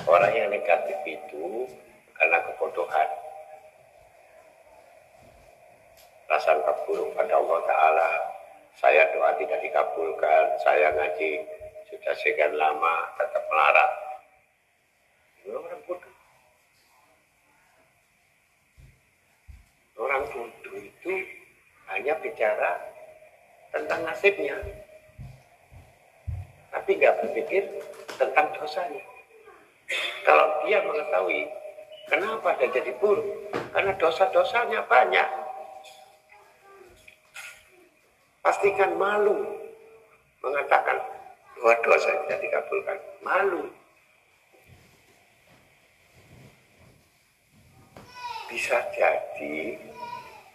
[0.06, 1.66] Orang yang negatif itu
[2.14, 3.08] karena kebodohan.
[6.30, 8.10] Prasangka buruk pada Allah Ta'ala
[8.74, 11.46] saya doa tidak dikabulkan, saya ngaji
[11.86, 13.90] sudah sekian lama tetap melarat.
[15.46, 16.14] Orang bodoh.
[20.04, 21.12] Orang bodoh itu
[21.88, 22.76] hanya bicara
[23.72, 24.52] tentang nasibnya.
[26.68, 27.64] Tapi nggak berpikir
[28.20, 29.00] tentang dosanya.
[30.28, 31.48] Kalau dia mengetahui
[32.12, 35.28] kenapa dia jadi buruk, karena dosa-dosanya banyak
[38.44, 39.40] pastikan malu
[40.44, 41.00] mengatakan
[41.56, 42.98] bahwa dosa tidak dikabulkan.
[43.24, 43.72] Malu.
[48.52, 49.80] Bisa jadi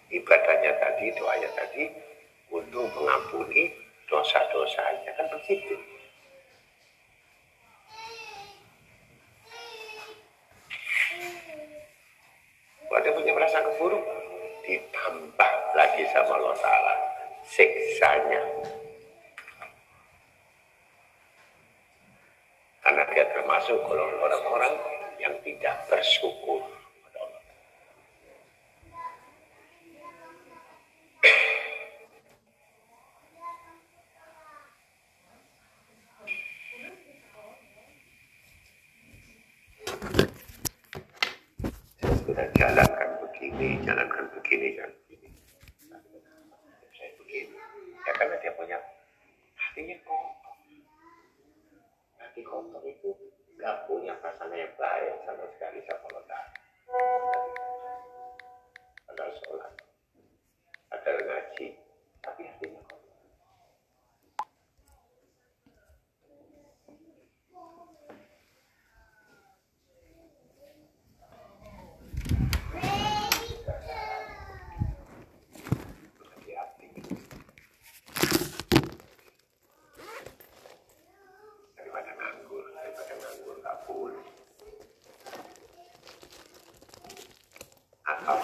[0.10, 1.90] ibadahnya tadi, doanya tadi
[2.50, 3.74] untuk mengampuni
[4.10, 5.14] dosa-dosanya.
[5.18, 5.78] Kan begitu.
[12.90, 14.02] Wadah punya perasaan keburuk,
[14.66, 16.94] ditambah lagi sama Allah Ta'ala
[17.50, 18.42] siksanya.
[22.82, 24.74] Karena dia termasuk golongan orang-orang
[25.22, 26.66] yang tidak bersyukur.
[42.00, 43.10] Saya sudah jalankan
[44.20, 45.40] jalankan begini, jalankan begini
[46.92, 47.56] saya begini.
[48.04, 48.76] Ya karena dia punya
[49.56, 50.60] hatinya kotor.
[52.20, 53.16] Hati kotor itu
[53.56, 56.44] nggak punya perasaan yang baik sama sekali sama Allah.
[59.08, 59.74] Padahal sholat,
[60.92, 61.68] padahal ngaji,
[62.20, 62.89] tapi hatinya kotor.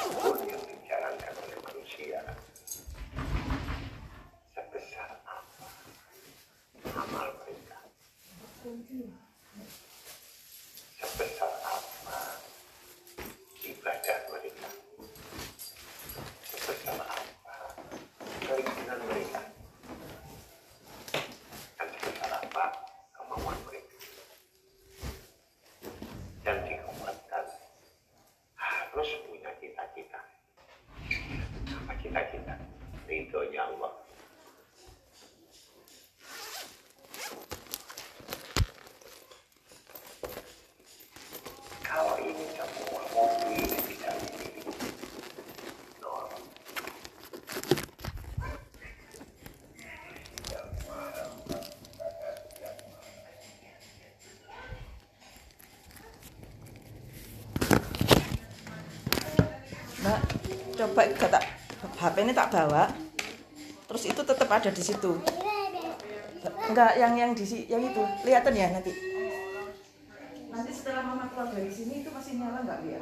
[0.05, 0.34] Whoa!
[60.75, 61.43] Coba gak tak
[61.95, 62.91] HP ini tak bawa.
[63.85, 65.11] Terus itu tetap ada di situ.
[66.69, 68.01] Enggak yang yang di yang itu.
[68.21, 68.91] Kelihatan ya nanti.
[70.49, 72.94] Nanti setelah mama keluar dari sini itu masih nyala nggak biar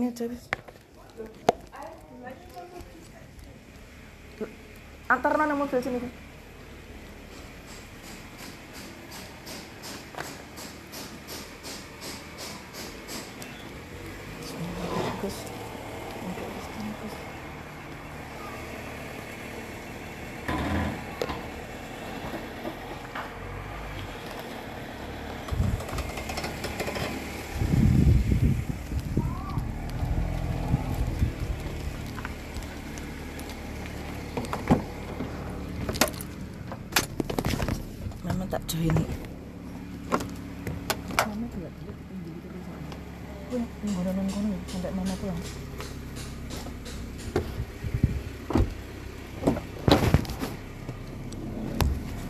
[0.00, 0.48] enggak ini aja wis.
[5.10, 6.08] antar mana mobil sini Gus.
[15.20, 15.36] Gus.
[17.00, 17.16] Gus.
[38.20, 38.94] Mama tak join.
[41.18, 42.88] Mama juga dulu tinggi gitu di sana.
[43.50, 45.40] Wih, ngono nang kono ya, sampai mama pulang.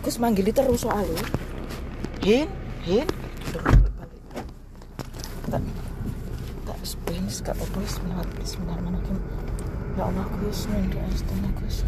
[0.01, 1.25] Gus manggili terus soalnya.
[2.21, 2.45] Hin,
[2.85, 3.09] hin.
[5.49, 5.65] Tak,
[6.69, 7.81] tak spens, gak apa-apa.
[8.45, 9.19] Bismillahirrahmanirrahim.
[9.97, 11.83] Ya Allah, Gus, doa istana, Gus.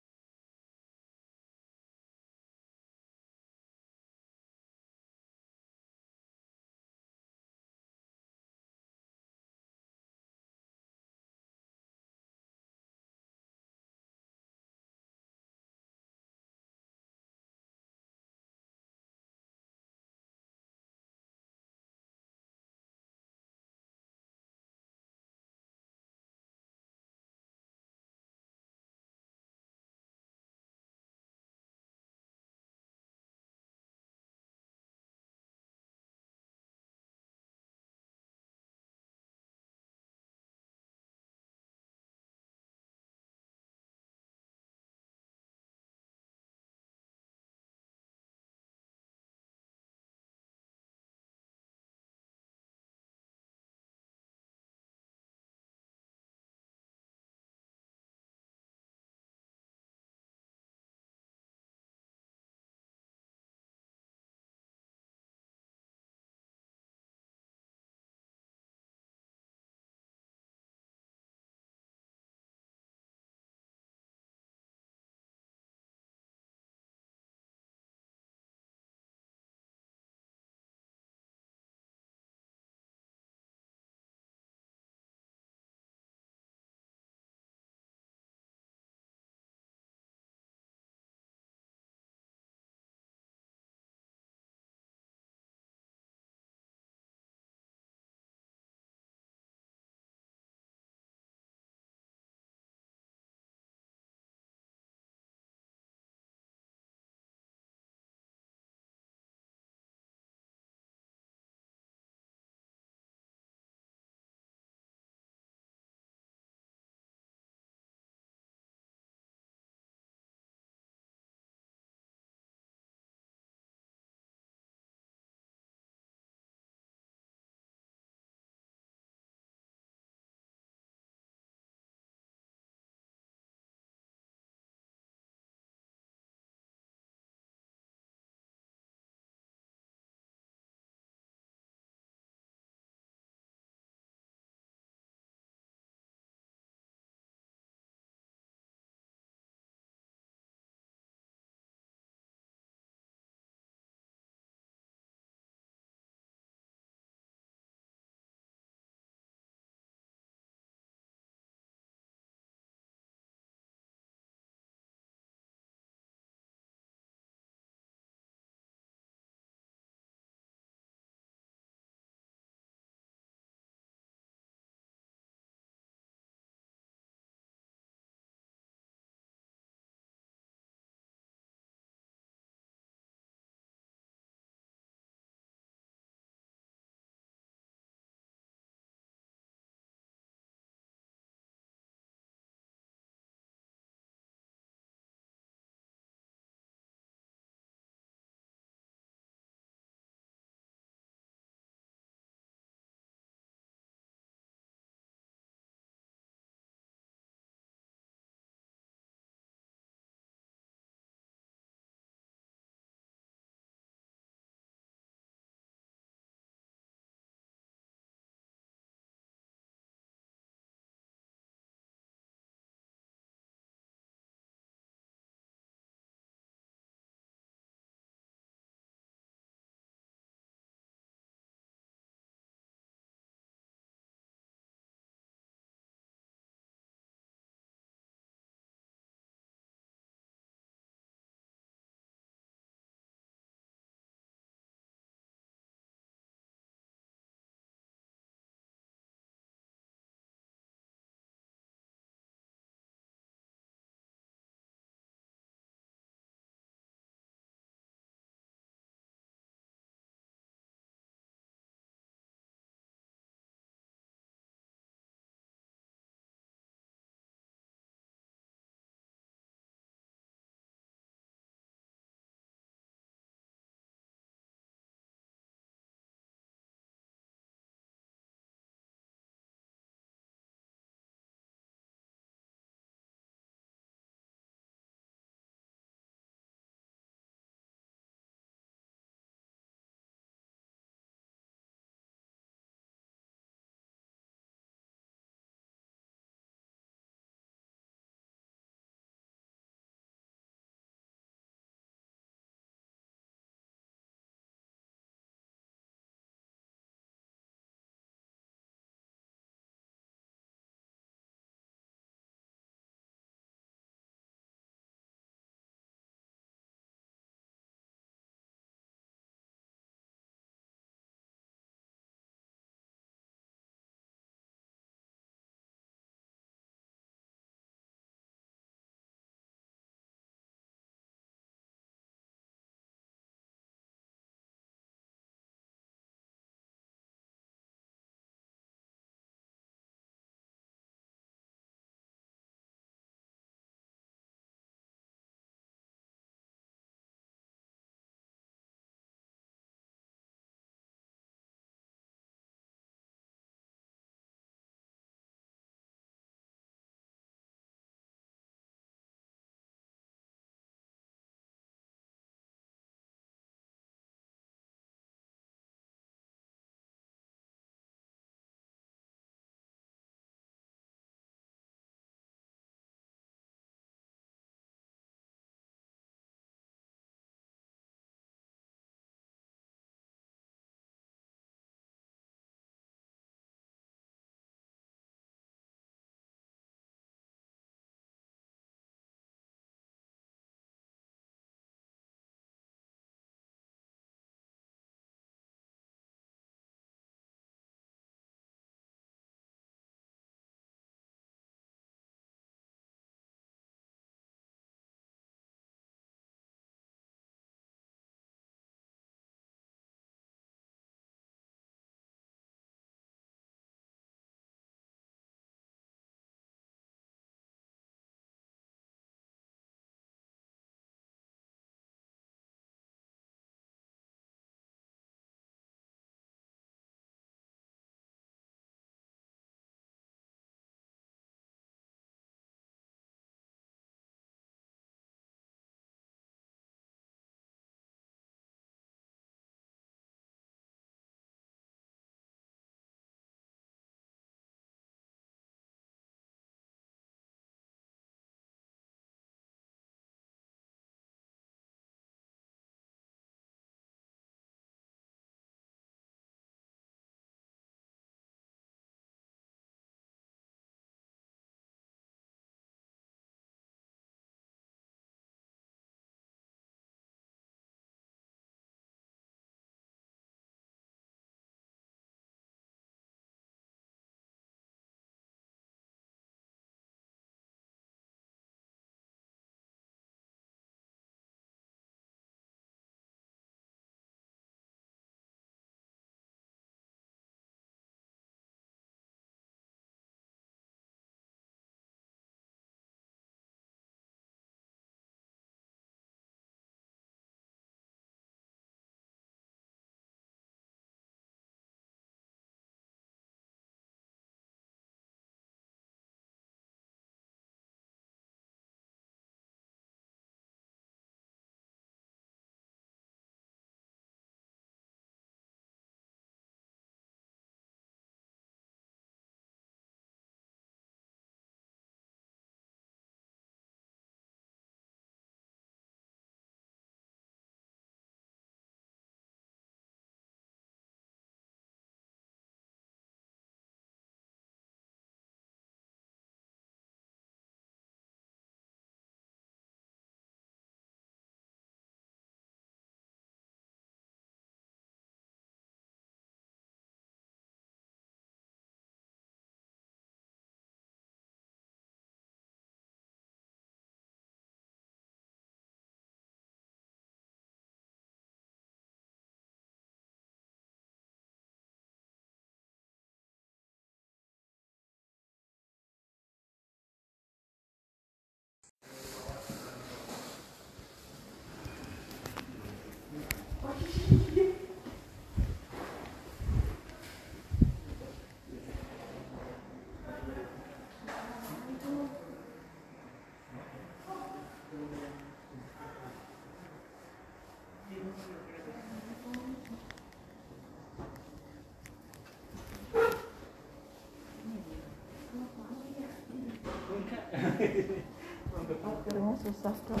[598.82, 600.00] Akhirnya susah dok.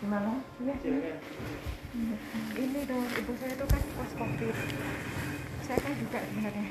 [0.00, 0.32] Gimana?
[0.64, 1.14] Iya, iya.
[2.54, 4.54] ini dong ibu saya itu kan pas covid
[5.66, 6.66] saya kan juga sebenarnya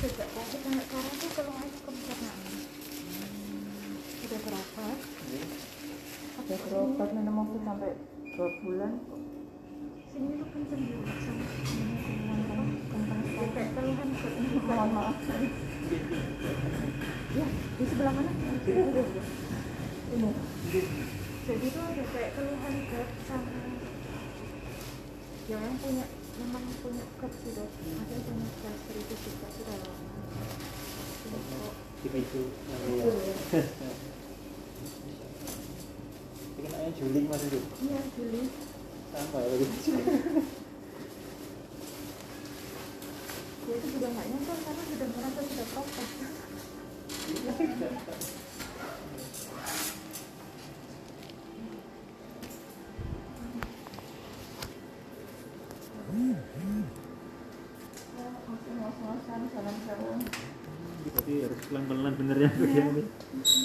[0.00, 2.52] sejak covid sampai sekarang tuh keluhannya ke pencernaan
[4.24, 4.98] udah berobat
[6.32, 7.92] Ada berobat minum obat sampai
[8.32, 8.92] dua bulan.
[10.08, 11.44] sini tuh kenceng juga sama
[12.88, 14.28] kenceng keluhan ke
[14.64, 15.16] Mohon maaf.
[17.36, 17.46] ya
[17.76, 18.32] di sebelah mana
[20.12, 20.30] Ini.
[21.44, 23.52] jadi tuh ada kayak keluhan gerd sama
[25.48, 26.06] ya yang punya
[26.40, 30.08] memang punya gerd gitu ada yang punya gastritis juga sudah lama
[32.02, 32.40] Tipe itu.
[37.02, 37.58] Mas itu.
[37.82, 38.46] iya Juli
[39.10, 39.90] Sama ya begitu.
[43.62, 46.10] gue itu juga nggak nyangka karena sudah merasa sudah protes
[61.72, 63.02] pelan-pelan bener ya ini.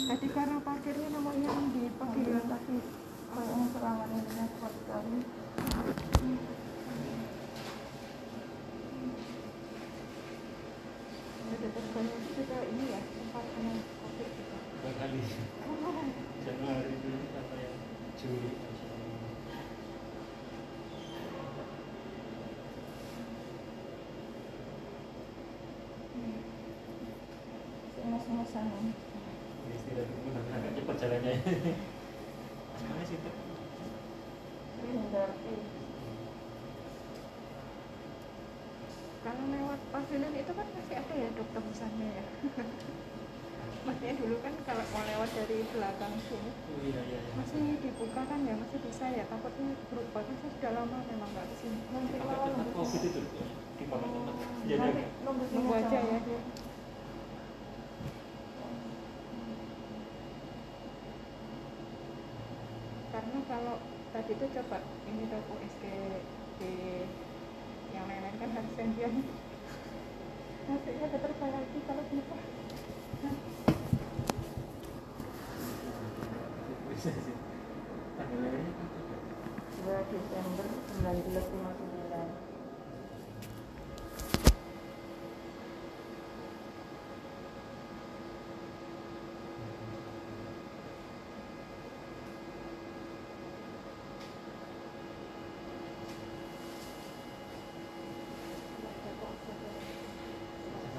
[0.08, 2.76] tadi karena parkirnya namanya yang di pagi tapi
[3.36, 5.20] kalau yang serangan ini kuat sekali.
[11.48, 13.74] ada terbanyak juga ini ya tempat kena
[14.04, 15.20] covid juga Dua kali.
[16.44, 17.64] Januari dulu sampai
[18.20, 18.52] Juli.
[27.98, 28.68] Masih ngos-ngosan.
[29.72, 31.34] Istirahat dulu nanti agak cepat jalannya.
[32.86, 33.32] Mana sih itu?
[34.88, 35.56] Hindari.
[39.28, 41.16] kalau lewat pavilion itu kan masih ada
[41.68, 42.24] ya pesannya ya.
[43.84, 47.20] Maksudnya dulu kan kalau mau lewat dari belakang sini Oh iya iya.
[47.24, 47.32] iya.
[47.36, 49.24] masih dibuka kan ya masih bisa ya.
[49.28, 50.22] Takutnya berubah.
[50.24, 51.80] Kan saya sudah lama memang nggak ke sini.
[51.92, 53.22] Nanti Apa kalau tempat nunggu covid itu
[53.78, 54.36] di pakai tempat?
[54.36, 55.04] nanti jaga.
[55.24, 56.18] nunggu aja ya.
[56.20, 56.40] dia
[63.12, 63.76] karena kalau
[64.14, 64.78] tadi itu coba
[65.08, 65.84] ini dok USG
[66.60, 66.72] di
[67.96, 69.14] yang lain-lain kan harus sendian
[70.68, 72.36] ada terbalik lagi kalau bisa
[78.18, 78.90] Tanggal lahirnya kan
[79.88, 80.68] 2 Desember
[81.00, 82.48] 1959.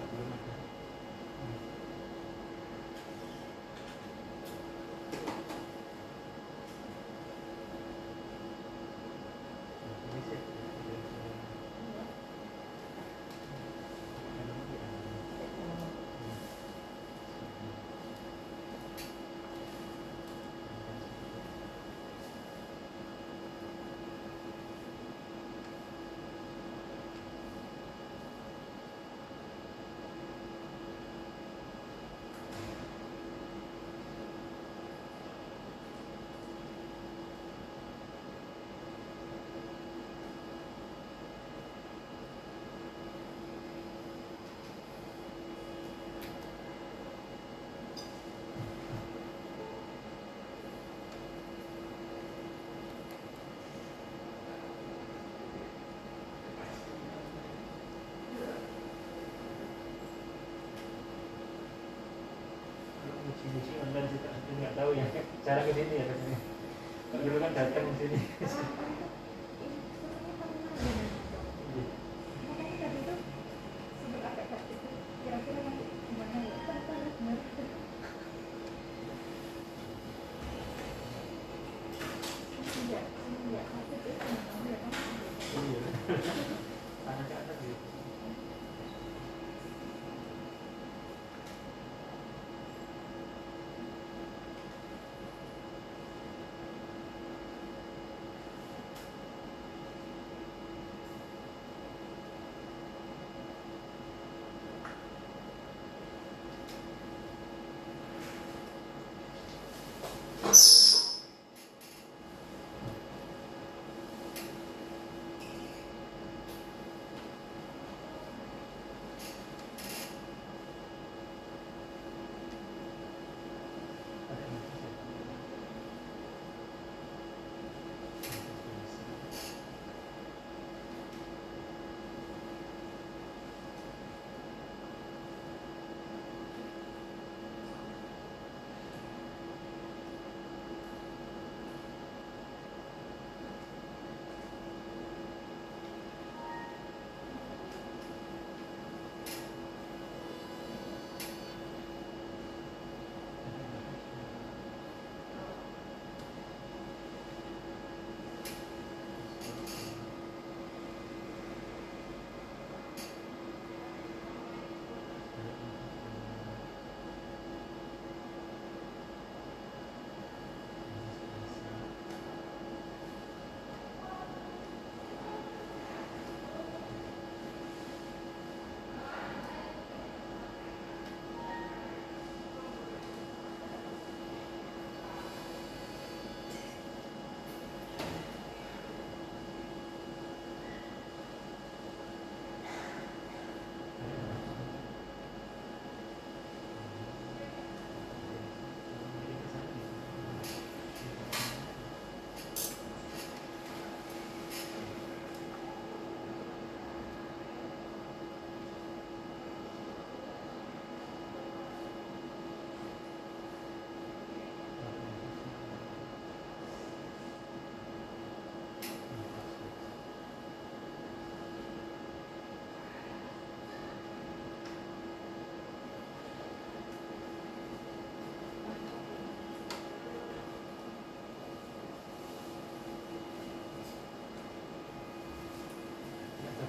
[0.08, 0.54] belum ada.
[10.08, 10.40] Ini sih.
[63.28, 65.06] Uji-uji online sih tapi nggak tahu ya
[65.42, 66.38] cara ke sini ya katanya.
[67.10, 68.18] Kalau dulu kan datang ke sini.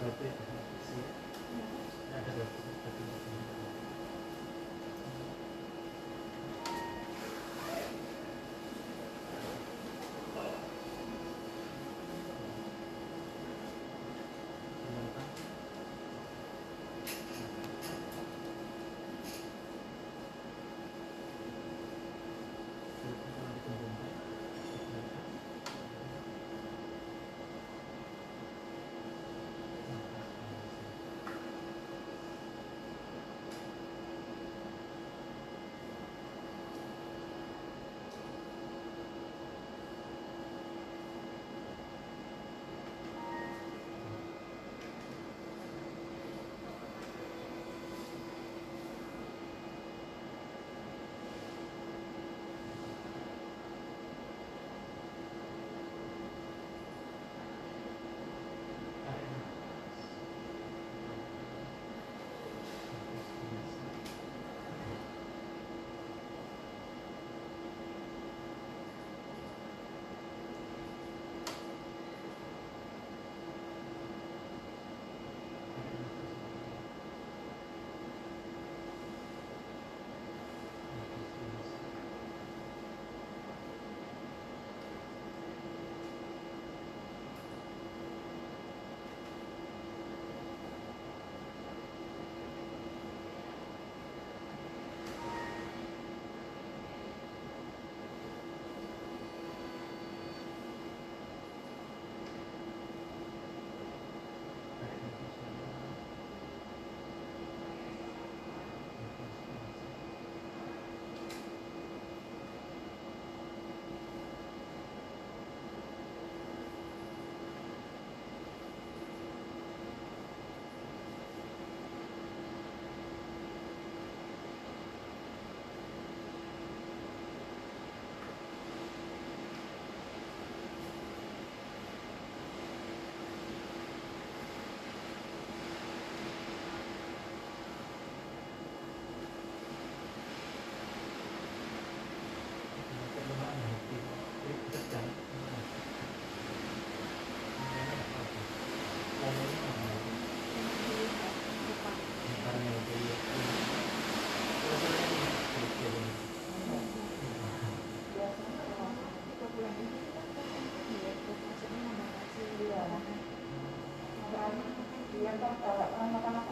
[0.01, 0.58] Batu